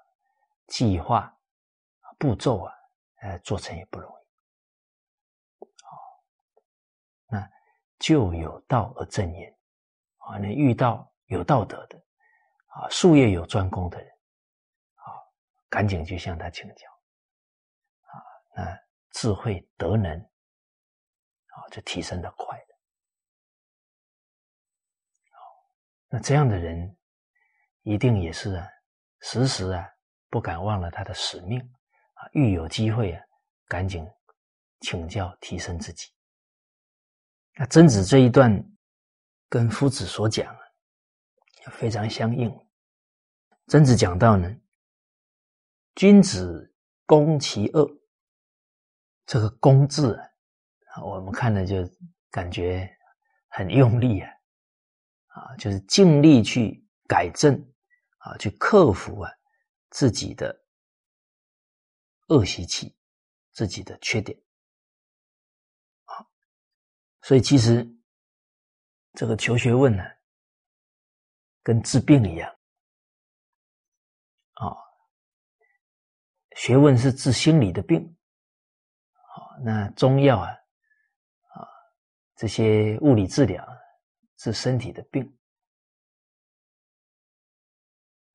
[0.67, 1.35] 计划
[2.19, 2.73] 步骤啊，
[3.21, 5.65] 呃，做成也不容易。
[5.83, 6.23] 好，
[7.29, 7.49] 那
[7.97, 9.51] 就有道而正言
[10.17, 11.97] 啊，你遇到有道德的
[12.67, 14.07] 啊，术业有专攻的人
[14.93, 15.17] 啊，
[15.67, 16.87] 赶紧去向他请教
[18.03, 18.13] 啊，
[18.55, 18.79] 那
[19.13, 22.75] 智慧德能啊，就提升的快的。
[25.31, 25.39] 好，
[26.09, 26.95] 那这样的人。
[27.83, 28.67] 一定也是啊，
[29.21, 29.87] 时时啊
[30.29, 31.59] 不敢忘了他的使命
[32.13, 33.23] 啊，遇有机会啊，
[33.67, 34.05] 赶紧
[34.81, 36.05] 请教提升自己。
[37.55, 38.53] 那曾子这一段
[39.47, 40.61] 跟夫子所讲啊，
[41.71, 42.53] 非常相应。
[43.67, 44.55] 曾子讲到呢，
[45.95, 46.75] 君子
[47.05, 47.89] 攻其恶，
[49.25, 51.89] 这个“攻”字啊，我们看了就
[52.29, 52.87] 感觉
[53.47, 54.31] 很用力啊，
[55.57, 56.85] 就是尽力去。
[57.09, 57.55] 改正
[58.19, 59.31] 啊，去克服啊
[59.89, 60.55] 自己的
[62.27, 62.95] 恶习气，
[63.51, 64.39] 自己的缺点
[66.03, 66.21] 啊。
[67.23, 67.83] 所以其实
[69.13, 70.03] 这个求学问呢，
[71.63, 72.47] 跟治病一样
[74.53, 74.69] 啊。
[76.57, 78.05] 学问是治心理的病
[79.15, 81.67] 啊，那中药啊啊
[82.35, 83.67] 这些物理治疗
[84.37, 85.38] 治身体的病。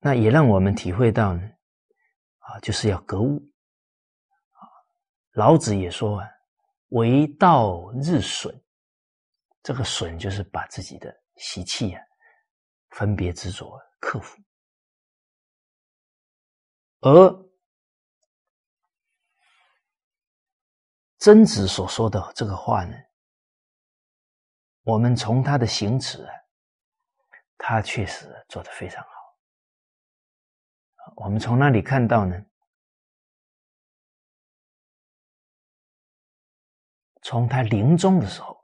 [0.05, 1.41] 那也让我们体会到呢，
[2.37, 3.41] 啊，就是要格物，
[5.31, 6.29] 老子也说啊，
[6.89, 8.55] 为道日损，
[9.63, 12.03] 这个损就是把自己的习气啊，
[12.89, 14.37] 分别执着克服，
[16.99, 17.45] 而
[21.17, 22.95] 曾子所说的这个话呢，
[24.83, 26.33] 我们从他的行持啊，
[27.57, 29.14] 他确实做得非常好。
[31.15, 32.45] 我们从那里看到呢？
[37.21, 38.63] 从他临终的时候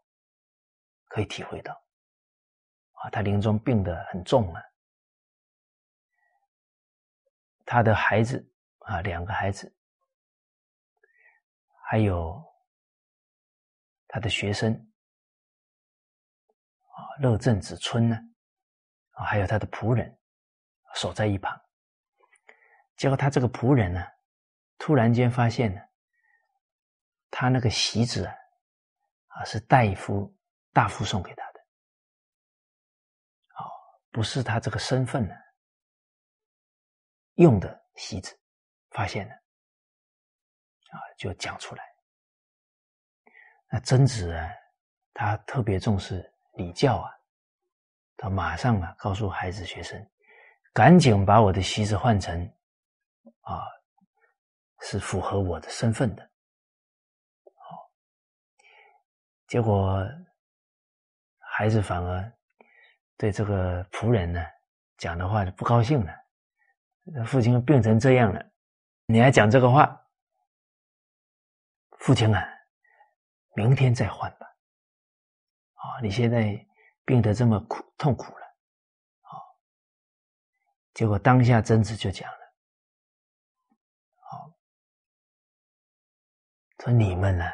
[1.07, 1.73] 可以体会到，
[2.91, 4.61] 啊，他临终病得很重啊，
[7.65, 9.73] 他的孩子啊，两个孩子，
[11.89, 12.43] 还有
[14.07, 14.73] 他的学生。
[14.73, 18.17] 啊，乐正子春呢，
[19.11, 20.19] 啊，还有他的仆人
[20.95, 21.60] 守在一旁，
[23.01, 24.05] 结果他这个仆人呢，
[24.77, 25.81] 突然间发现呢，
[27.31, 28.35] 他那个席子啊。
[29.33, 30.31] 啊，是大夫
[30.71, 31.59] 大夫送给他的，
[33.55, 33.63] 哦，
[34.11, 35.33] 不是他这个身份呢
[37.35, 38.37] 用的席子，
[38.89, 41.83] 发现了，啊，就讲出来。
[43.69, 44.49] 那曾子啊，
[45.13, 47.09] 他特别重视礼教啊，
[48.17, 50.11] 他马上啊告诉孩子学生，
[50.73, 52.53] 赶紧把我的席子换成
[53.41, 53.63] 啊，
[54.81, 56.23] 是符合我的身份的。
[57.55, 57.91] 好
[59.47, 60.03] 结果，
[61.39, 62.33] 孩子反而
[63.17, 64.43] 对这个仆人呢
[64.97, 66.13] 讲的话就不高兴了。
[67.25, 68.51] 父亲病成这样了，
[69.05, 69.97] 你还讲这个话？
[71.99, 72.47] 父亲啊，
[73.55, 74.47] 明天再换吧。
[75.73, 76.65] 啊，你现在
[77.05, 78.45] 病得这么苦痛苦了，
[79.21, 79.33] 啊，
[80.93, 82.40] 结果当下贞子就讲了，
[86.83, 87.45] 说你们呢？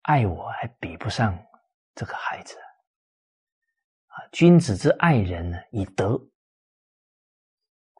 [0.00, 1.38] 爱我还比不上
[1.94, 2.56] 这个孩子
[4.06, 4.24] 啊！
[4.32, 6.18] 君子之爱人呢，以德。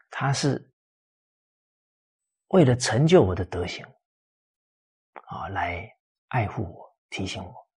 [0.08, 0.72] 他是
[2.48, 3.84] 为了成就我的德行
[5.26, 5.86] 啊，来
[6.28, 7.68] 爱护我、提醒我。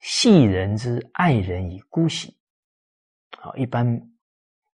[0.00, 2.40] 戏人之爱人以姑息
[3.42, 3.86] 啊，一般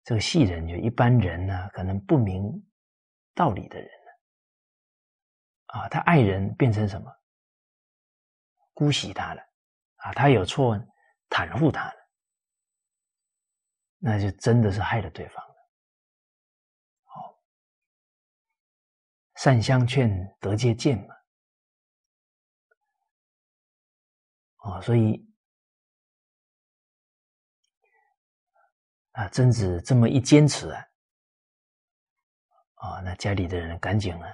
[0.02, 2.50] 这个戏人就一般人呢，可能不明
[3.34, 3.90] 道理的人，
[5.66, 7.12] 啊，他爱人变成什么？
[8.72, 9.42] 姑息他了，
[9.96, 10.76] 啊，他有错，
[11.30, 12.08] 袒护他了，
[13.98, 15.54] 那就真的是害了对方了。
[17.04, 17.42] 好，
[19.36, 20.10] 善相劝，
[20.40, 21.14] 得借鉴嘛。
[24.58, 25.26] 啊，所以
[29.12, 30.86] 啊，曾子这么一坚持啊，
[32.74, 34.30] 啊，那家里的人赶紧啊，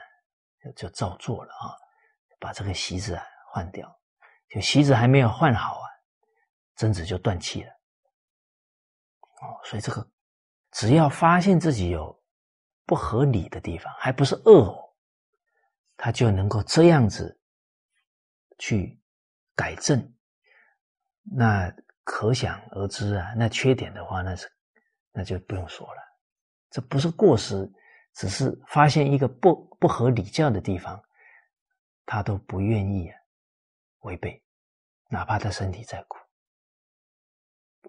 [0.62, 1.76] 就就照做了啊，
[2.38, 3.98] 把这个席子啊换掉。
[4.48, 5.88] 就席子还没有换好啊，
[6.76, 7.70] 曾子就断气了。
[9.40, 10.06] 哦，所以这个
[10.72, 12.22] 只要发现自己有
[12.84, 14.94] 不合理的地方，还不是恶哦，
[15.96, 17.40] 他就能够这样子
[18.58, 19.00] 去
[19.56, 20.14] 改正。
[21.22, 21.72] 那
[22.04, 24.52] 可想而知啊，那缺点的话，那是
[25.12, 26.02] 那就不用说了。
[26.70, 27.70] 这不是过失，
[28.14, 31.02] 只是发现一个不不合礼教的地方，
[32.04, 33.10] 他都不愿意
[34.00, 34.40] 违背。
[35.08, 36.16] 哪怕他身体再苦，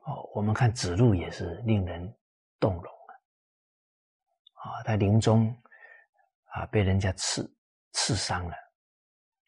[0.02, 2.14] 哦，我们看子路也是令人
[2.60, 2.94] 动容
[4.56, 4.72] 啊！
[4.72, 5.48] 啊，他临终
[6.48, 7.50] 啊被人家刺
[7.94, 8.56] 刺伤了，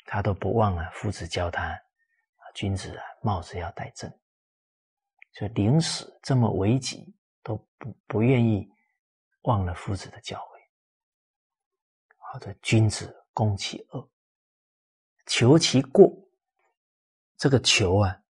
[0.05, 4.09] 他都不忘啊夫子教他啊，君子啊帽子要戴正，
[5.33, 8.65] 所以临死这么危急都不不愿意
[9.41, 10.54] 忘了夫子的教诲。
[12.35, 14.09] 好的，君子攻其恶，
[15.25, 16.13] 求其过。
[17.37, 18.23] 这个求啊，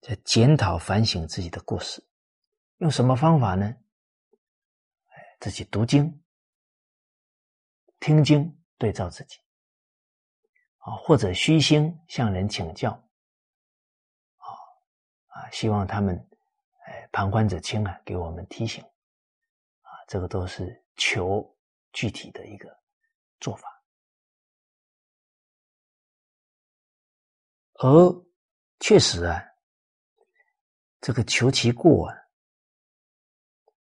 [0.00, 2.00] 在检讨反省自己的过失，
[2.76, 3.74] 用什么方法呢？
[5.40, 6.22] 自己读经、
[7.98, 9.40] 听经，对照自己
[10.78, 12.92] 啊，或者虚心向人请教
[14.36, 14.46] 啊
[15.26, 16.16] 啊，希望他们
[16.86, 21.44] 哎，旁观者清啊，给我们提醒啊，这个都是求
[21.92, 22.83] 具体的一个
[23.44, 23.68] 做法。
[27.74, 28.24] 而
[28.80, 29.44] 确实啊，
[31.02, 32.16] 这个求其过啊，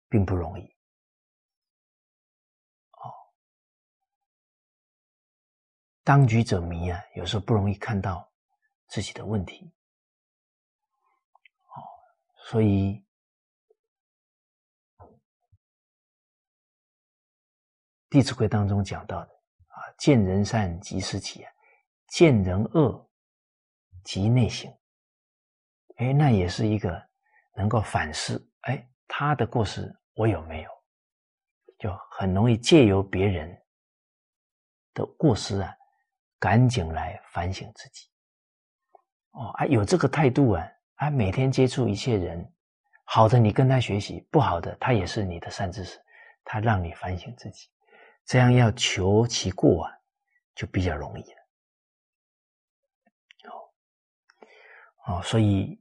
[0.08, 0.64] 并不容易。
[2.92, 3.12] 哦，
[6.02, 8.32] 当局者迷啊，有时候不容易看到
[8.86, 9.70] 自己的问题。
[11.66, 11.76] 哦，
[12.46, 13.04] 所以
[18.08, 19.33] 《弟子规》当中讲到的，
[19.98, 21.44] 见人善即思齐，
[22.08, 23.00] 见人恶。
[24.04, 24.70] 即内省，
[25.96, 27.02] 哎，那也是一个
[27.56, 30.70] 能够反思，哎，他的过失我有没有？
[31.78, 33.48] 就很容易借由别人
[34.92, 35.74] 的过失啊，
[36.38, 38.06] 赶紧来反省自己。
[39.30, 42.46] 哦，啊，有这个态度啊，啊，每天接触一切人，
[43.04, 45.98] 好的你跟他学习，不好的他也是你的善知识，
[46.44, 47.70] 他让你反省自己，
[48.24, 49.92] 这样要求其过啊，
[50.54, 51.38] 就比较容易了。
[53.50, 53.52] 哦
[55.06, 55.78] 哦，所以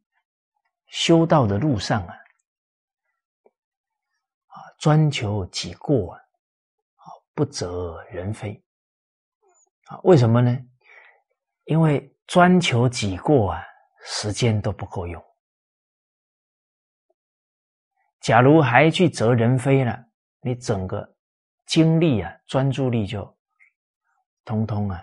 [0.87, 2.13] 修道的路上啊，
[4.47, 6.21] 啊，专求己过啊，
[7.33, 8.61] 不责人非
[9.85, 9.99] 啊。
[10.03, 10.57] 为什么呢？
[11.63, 13.63] 因为专求己过啊，
[14.03, 15.23] 时间都不够用。
[18.19, 20.05] 假如还去责人非了，
[20.41, 21.15] 你整个
[21.65, 23.37] 精力啊、专注力就
[24.45, 25.01] 通通啊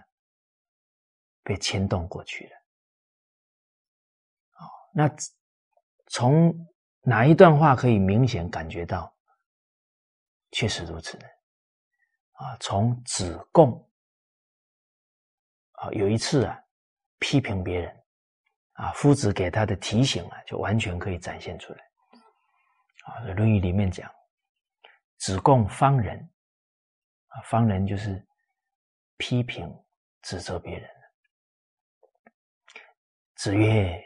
[1.42, 2.56] 被牵动过去了。
[4.58, 5.10] 哦，那
[6.06, 6.54] 从
[7.02, 9.14] 哪一段话可以明显感觉到
[10.52, 11.24] 确实如此呢？
[12.32, 13.90] 啊，从子贡
[15.72, 16.58] 啊有一次啊
[17.18, 18.04] 批评别人
[18.72, 21.90] 啊，夫子给他的提醒啊，就完全可以展现出来。
[23.04, 24.10] 啊，《论语》里面讲，
[25.18, 26.30] 子贡方人，
[27.30, 28.24] 啊，方人就是
[29.16, 29.68] 批评、
[30.22, 30.88] 指责别人。
[33.34, 34.00] 子曰：“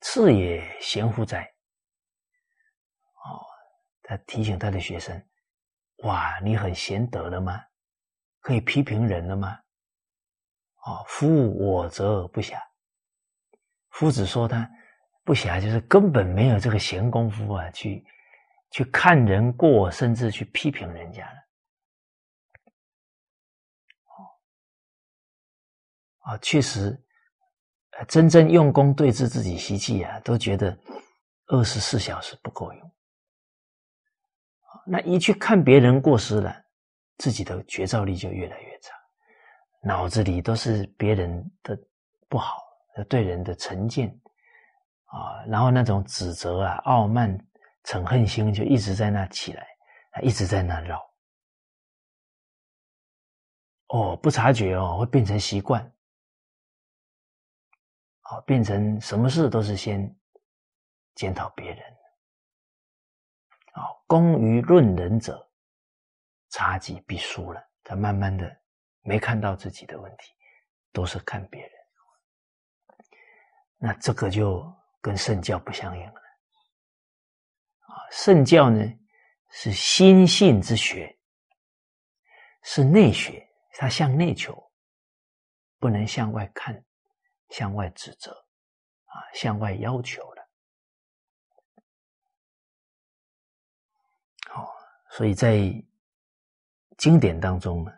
[0.00, 1.42] 次也，贤乎哉？”
[3.24, 3.42] 哦，
[4.02, 5.20] 他提醒他的学生
[6.04, 7.64] ：“哇，你很贤德了吗？
[8.40, 9.58] 可以批评人了吗？”
[10.86, 12.60] 哦，夫我则不暇。
[13.90, 14.70] 夫子说他
[15.24, 18.04] 不暇，就是根本没有这个闲工夫啊，去。
[18.72, 21.39] 去看人过，甚至去批评人家了。
[26.20, 26.98] 啊，确实，
[28.08, 30.76] 真正用功对治自己习气啊，都觉得
[31.46, 32.92] 二十四小时不够用。
[34.86, 36.54] 那一去看别人过失了，
[37.18, 38.94] 自己的觉照力就越来越差，
[39.82, 41.78] 脑子里都是别人的
[42.28, 42.62] 不好，
[43.08, 44.08] 对人的成见
[45.04, 47.38] 啊，然后那种指责啊、傲慢。
[47.82, 49.66] 嗔恨心就一直在那起来，
[50.22, 51.00] 一直在那绕。
[53.88, 55.90] 哦，不察觉哦，会变成习惯。
[58.30, 60.00] 好，变成什么事都是先
[61.16, 61.82] 检讨别人。
[63.72, 65.50] 好，功于论人者，
[66.50, 67.60] 察己必输了。
[67.82, 68.56] 他慢慢的
[69.00, 70.32] 没看到自己的问题，
[70.92, 71.72] 都是看别人。
[73.78, 74.64] 那这个就
[75.00, 76.20] 跟圣教不相应了。
[77.80, 78.80] 啊圣教呢，
[79.48, 81.18] 是心性之学，
[82.62, 84.56] 是内学，它向内求，
[85.80, 86.80] 不能向外看，
[87.50, 88.32] 向外指责，
[89.04, 90.48] 啊，向外要求了。
[94.48, 94.74] 好，
[95.10, 95.70] 所以在
[96.96, 97.92] 经典当中呢，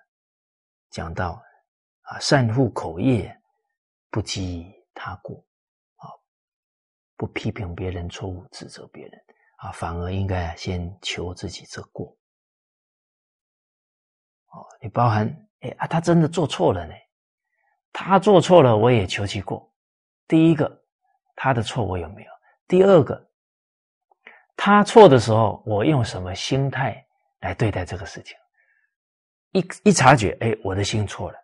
[0.90, 1.42] 讲到
[2.02, 3.40] 啊，善护口业，
[4.10, 5.36] 不讥他过，
[5.96, 6.10] 啊，
[7.16, 9.24] 不批评别人错误，指责别人。
[9.56, 12.08] 啊，反而应该先求自己这过。
[14.46, 16.92] 哦，你包含哎啊，他真的做错了呢，
[17.93, 19.70] 他做错了，我也求其过。
[20.27, 20.82] 第一个，
[21.36, 22.32] 他的错我有没有？
[22.66, 23.31] 第二个，
[24.56, 27.06] 他错的时候，我用什么心态
[27.40, 28.36] 来对待这个事情？
[29.51, 31.39] 一一察觉，哎，我的心错了。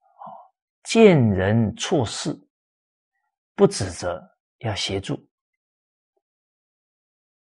[0.00, 0.34] 哦，
[0.82, 2.36] 见人错事，
[3.54, 4.20] 不指责，
[4.58, 5.24] 要协助。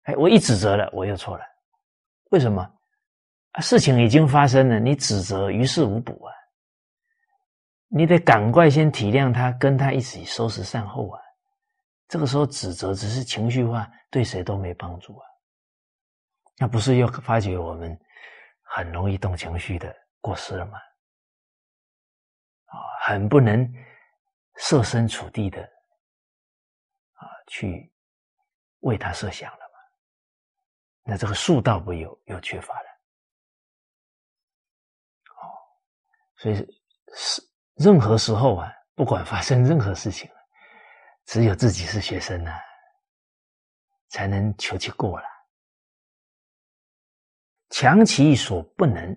[0.02, 1.44] 哎，我一指责了，我又错了，
[2.30, 2.70] 为什么？
[3.52, 6.32] 啊，事情已经发生了，你指责于事无补啊！
[7.88, 11.20] 你得赶快先体谅他，跟他一起收拾善后啊！
[12.08, 15.26] 这个时候指责只是情绪化，对谁都没帮助啊！
[16.58, 17.98] 那不是又发觉我们
[18.62, 20.78] 很容易动情绪的过失了吗？
[22.66, 23.70] 啊，很不能
[24.56, 25.62] 设身处地的
[27.14, 27.92] 啊，去
[28.80, 29.74] 为他设想了吗。
[31.02, 32.88] 那这个术道不有又缺乏了，
[35.36, 35.42] 哦，
[36.42, 36.56] 所以
[37.14, 37.40] 是
[37.74, 40.28] 任何时候啊，不管发生任何事情，
[41.26, 42.50] 只有自己是学生呢，
[44.08, 45.26] 才能求其过了。
[47.70, 49.16] 强其所不能，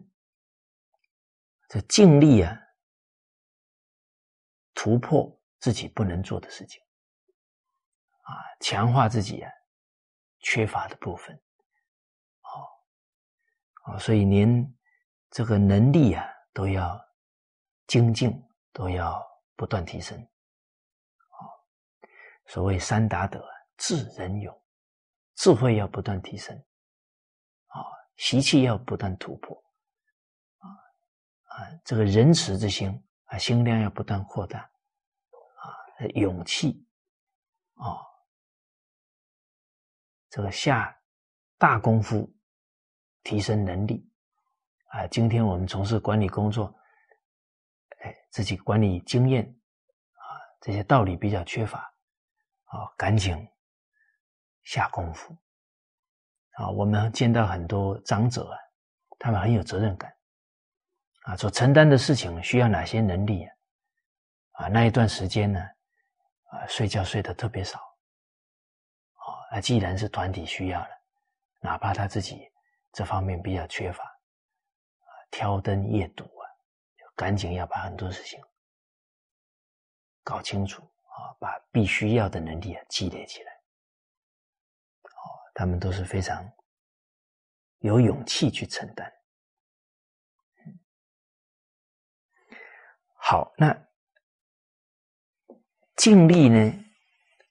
[1.68, 2.56] 这尽力啊，
[4.76, 5.28] 突破
[5.58, 6.80] 自己不能做的事情，
[8.22, 9.52] 啊，强化自己啊
[10.42, 11.36] 缺乏的部分。
[12.44, 14.76] 哦，哦，所以连
[15.32, 16.24] 这个能力啊
[16.54, 17.04] 都要
[17.88, 18.32] 精进，
[18.72, 19.22] 都要
[19.56, 20.18] 不断提升。
[20.20, 21.40] 啊，
[22.48, 23.46] 所谓三达德：
[23.78, 24.62] 智、仁、勇。
[25.36, 26.56] 智慧要不断提升，
[27.68, 27.84] 啊，
[28.16, 29.56] 习气要不断突破，
[30.60, 30.68] 啊
[31.44, 36.88] 啊，这个仁慈之心啊，心量要不断扩大，啊，勇气，
[37.74, 38.00] 啊，
[40.30, 40.98] 这个下
[41.58, 42.32] 大功夫。
[43.28, 44.08] 提升能力
[44.92, 45.08] 啊！
[45.08, 46.72] 今天我们从事管理工作，
[48.06, 50.22] 哎，自己管理经验啊，
[50.62, 51.80] 这些道理比较缺乏，
[52.66, 53.36] 啊，赶紧
[54.64, 55.36] 下功夫。
[56.52, 58.58] 啊，我们见到很多长者啊，
[59.18, 60.16] 他们很有责任感，
[61.24, 63.52] 啊，所承担的事情需要哪些能力啊？
[64.52, 65.60] 啊，那一段时间呢，
[66.52, 70.90] 啊，睡觉睡得特别少，啊，那既然是团体需要了，
[71.60, 72.50] 哪怕他自己
[72.94, 76.24] 这方面比较缺乏，啊，挑灯夜读，
[77.16, 78.40] 赶紧要把很多事情
[80.24, 83.52] 搞清楚啊，把必须要的能力啊积累起来。
[85.04, 86.46] 哦他们都是非常
[87.80, 89.10] 有勇气去承担。
[93.14, 93.74] 好，那
[95.96, 96.86] 尽力呢，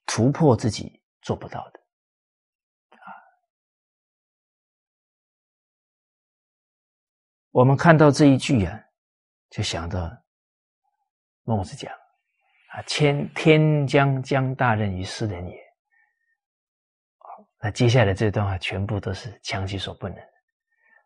[0.05, 1.81] 突破自己做不到的
[2.91, 3.09] 啊。
[7.51, 8.84] 我们看到这一句啊，
[9.55, 10.11] 就想到
[11.45, 11.93] 孟子讲
[12.73, 15.57] 啊：“天天将降大任于斯人也。”
[17.63, 20.19] 那接下来这段话全部都是强其所不能，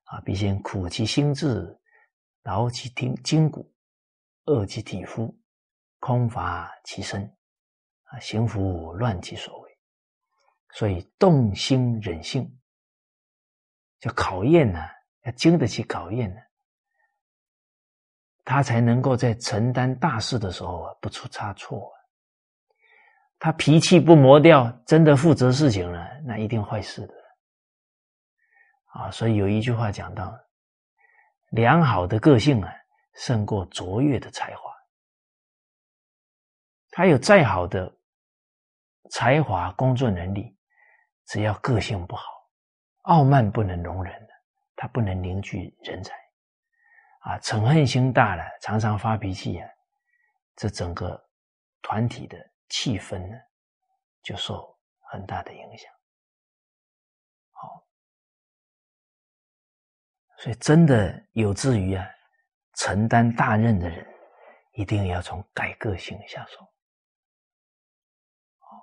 [0.04, 1.78] 啊，必先苦其心志，
[2.42, 3.70] 劳其筋筋骨，
[4.46, 5.38] 饿其体肤，
[5.98, 7.22] 空乏其身，
[8.04, 9.78] 啊，行拂乱其所为。
[10.72, 12.50] 所以动心忍性，
[14.00, 14.80] 就考验呢，
[15.24, 16.40] 要经得起考验呢，
[18.48, 21.92] 他才能够在承担大事的时候啊，不出差错。
[23.38, 27.14] 他脾气不磨掉，真的负责事情了，那一定坏事的。
[28.86, 30.34] 啊，所以有一句话讲到：
[31.50, 32.72] 良好的个性啊，
[33.16, 34.72] 胜过卓越的才华。
[36.90, 37.94] 他有再好的
[39.10, 40.56] 才华、工作能力，
[41.26, 42.24] 只要个性不好，
[43.02, 44.26] 傲慢不能容忍，
[44.74, 46.14] 他不能凝聚人才。
[47.28, 49.68] 啊，嗔恨心大了，常常发脾气啊，
[50.56, 51.28] 这整个
[51.82, 52.36] 团体的。
[52.70, 53.34] 气氛呢，
[54.22, 54.78] 就受
[55.10, 55.90] 很大的影响。
[57.50, 57.82] 好，
[60.36, 62.06] 所以真的有志于啊
[62.74, 64.06] 承担大任的人，
[64.72, 66.58] 一定要从改个性下手。
[68.58, 68.76] 好，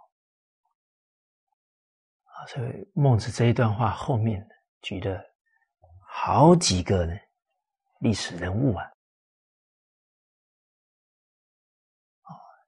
[2.23, 4.43] 啊，所以孟子这一段话后面
[4.81, 5.23] 举了
[6.07, 7.15] 好几个呢
[8.06, 8.86] 历史人物啊。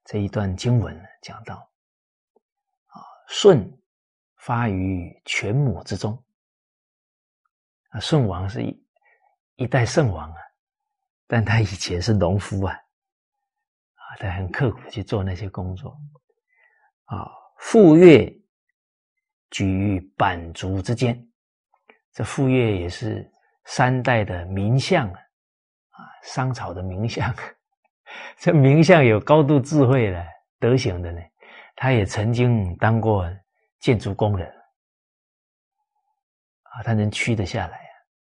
[0.04, 1.54] 这一段经文讲到，
[2.86, 2.98] 啊，
[3.28, 3.70] 舜
[4.38, 6.20] 发于犬母之中，
[7.90, 8.86] 啊，舜王是一
[9.54, 10.40] 一代圣王啊，
[11.28, 15.96] 但他以前是农夫啊，啊，他很刻苦去做那些工作，
[17.04, 18.06] 啊，傅说
[19.50, 21.30] 举于版竹之间，
[22.10, 23.30] 这傅说也是
[23.66, 25.20] 三代的名相，啊，
[26.22, 27.34] 商朝的名相。
[28.38, 30.26] 这名相有高度智慧的
[30.58, 31.20] 德行的呢，
[31.76, 33.28] 他也曾经当过
[33.80, 34.48] 建筑工人
[36.62, 37.80] 啊，他能屈得下来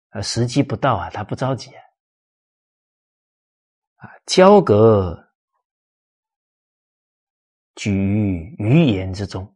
[0.10, 1.82] 啊，时机不到啊，他不着急啊，
[3.96, 5.20] 啊，交阁
[7.76, 9.52] 举于鱼言之中，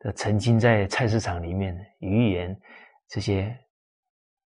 [0.00, 2.60] 他曾经在菜市场里面鱼言
[3.06, 3.56] 这些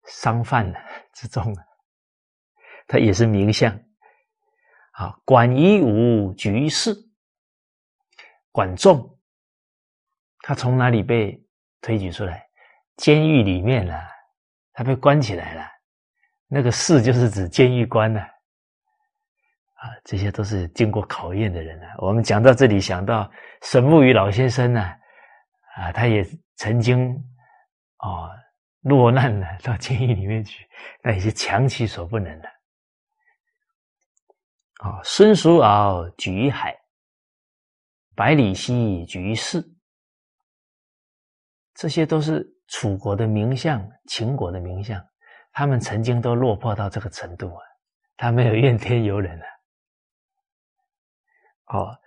[0.07, 0.73] 商贩
[1.13, 1.55] 之中，
[2.87, 3.73] 他也是名相。
[4.93, 6.95] 啊，管夷吾局势，
[8.51, 9.19] 管仲，
[10.41, 11.39] 他从哪里被
[11.83, 12.47] 推举出来？
[12.97, 14.01] 监狱里面了，
[14.73, 15.67] 他被关起来了。
[16.49, 18.21] 那个士就是指监狱官呢。
[18.21, 21.95] 啊，这些都是经过考验的人啊。
[21.99, 23.31] 我们讲到这里，想到
[23.61, 24.81] 沈木鱼老先生呢，
[25.75, 27.11] 啊，他也曾经
[27.99, 28.31] 哦
[28.81, 30.67] 落难了，到监狱里面去，
[31.03, 32.49] 那也是强其所不能的。
[34.79, 36.77] 啊，孙叔敖举海，
[38.15, 39.65] 百里奚举于市，
[41.75, 45.03] 这些都是楚国的名相、秦国的名相，
[45.53, 47.63] 他们曾经都落魄到这个程度啊，
[48.19, 49.47] 他没有怨天尤人啊。
[51.69, 51.99] 哦，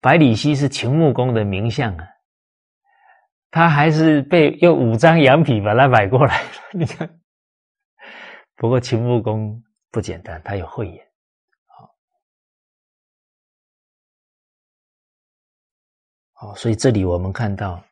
[0.00, 2.06] 百里奚是秦穆公的名相啊，
[3.50, 6.50] 他还是被用五张羊皮把他买过来了。
[6.72, 7.18] 你看，
[8.56, 11.07] 不过秦穆公不简单，他有慧眼。
[16.40, 17.82] 哦，所以这里我们看到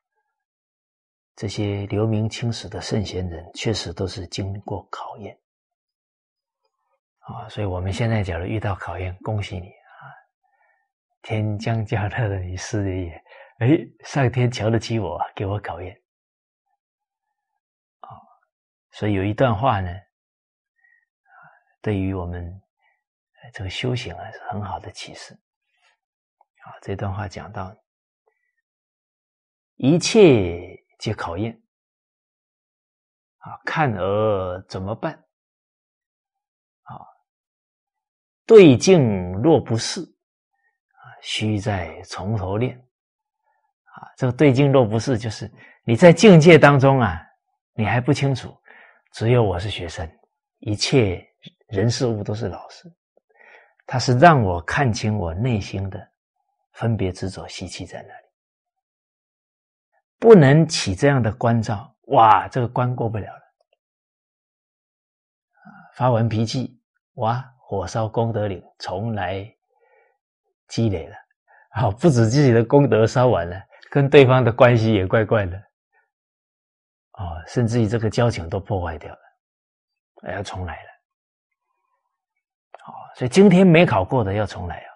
[1.35, 5.36] 这些留名青史的圣贤人，确实都是经过考验。
[7.18, 10.02] 啊，所以我们现在假如遇到考验，恭喜你啊！
[11.23, 13.24] 天将降大任于斯人也，
[13.59, 13.68] 哎，
[14.05, 15.93] 上天瞧得起我，给我考验。
[17.98, 18.09] 啊，
[18.93, 19.90] 所以有一段话呢，
[21.82, 22.62] 对于我们
[23.52, 25.35] 这个修行啊，是很好的启示。
[26.62, 27.77] 啊，这段话讲到，
[29.77, 31.59] 一切皆考验。
[33.39, 35.12] 啊，看而怎么办？
[36.82, 36.98] 啊，
[38.44, 42.77] 对镜若不是，啊，须再从头练。
[43.85, 45.48] 啊，这个对镜若不是，就是
[45.85, 47.23] 你在境界当中啊，
[47.74, 48.53] 你还不清楚，
[49.12, 50.11] 只有我是学生，
[50.59, 51.24] 一切
[51.69, 52.93] 人事物都是老师。
[53.86, 56.11] 他是让我看清我内心的
[56.73, 58.26] 分别执着习气在哪里，
[60.18, 63.43] 不能起这样的关照，哇，这个关过不了了。
[65.94, 66.80] 发完脾气，
[67.14, 69.51] 哇，火烧功德岭，重来
[70.68, 71.16] 积累了。
[71.70, 73.60] 好，不止自己的功德烧完了，
[73.90, 75.56] 跟对方的关系也怪怪的。
[77.12, 80.88] 哦，甚至于这个交情都破坏掉了，要重来了。
[82.86, 84.90] 哦所以今天没考过的要重来啊！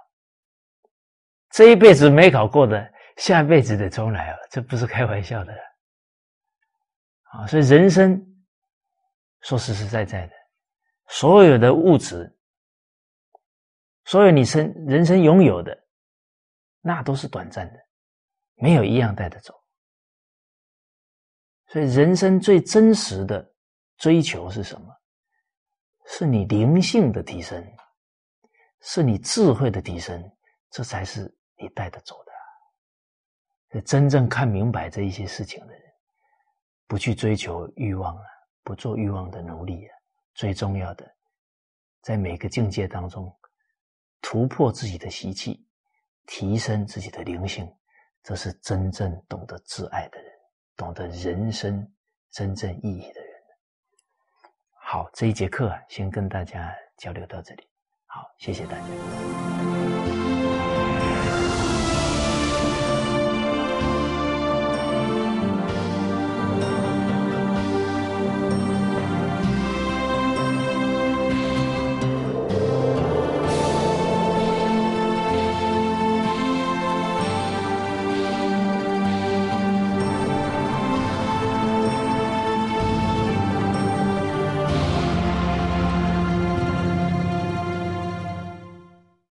[1.48, 4.38] 这一辈子没考过的，下辈子得重来啊！
[4.51, 5.52] 这不是开玩笑的
[7.32, 7.47] 啊！
[7.47, 8.18] 所以人生
[9.42, 10.32] 说实实在在的，
[11.09, 12.34] 所有的物质，
[14.06, 15.78] 所有你生人生拥有的，
[16.80, 17.78] 那都是短暂的，
[18.55, 19.55] 没有一样带得走。
[21.66, 23.55] 所以人生最真实的
[23.98, 24.97] 追求是什么？
[26.06, 27.62] 是你灵性的提升。
[28.82, 30.18] 是你智慧的提升，
[30.70, 32.30] 这才是你带得走的。
[33.82, 35.82] 真正看明白这一些事情的人，
[36.86, 38.22] 不去追求欲望啊，
[38.64, 39.92] 不做欲望的奴隶啊，
[40.34, 41.09] 最重要的，
[42.01, 43.32] 在每个境界当中
[44.20, 45.64] 突破自己的习气，
[46.26, 47.70] 提升自己的灵性，
[48.22, 50.32] 这是真正懂得自爱的人，
[50.76, 51.86] 懂得人生
[52.30, 53.30] 真正意义的人。
[54.82, 57.68] 好，这一节课啊，先跟大家交流到这里。
[58.06, 60.49] 好，谢谢大家。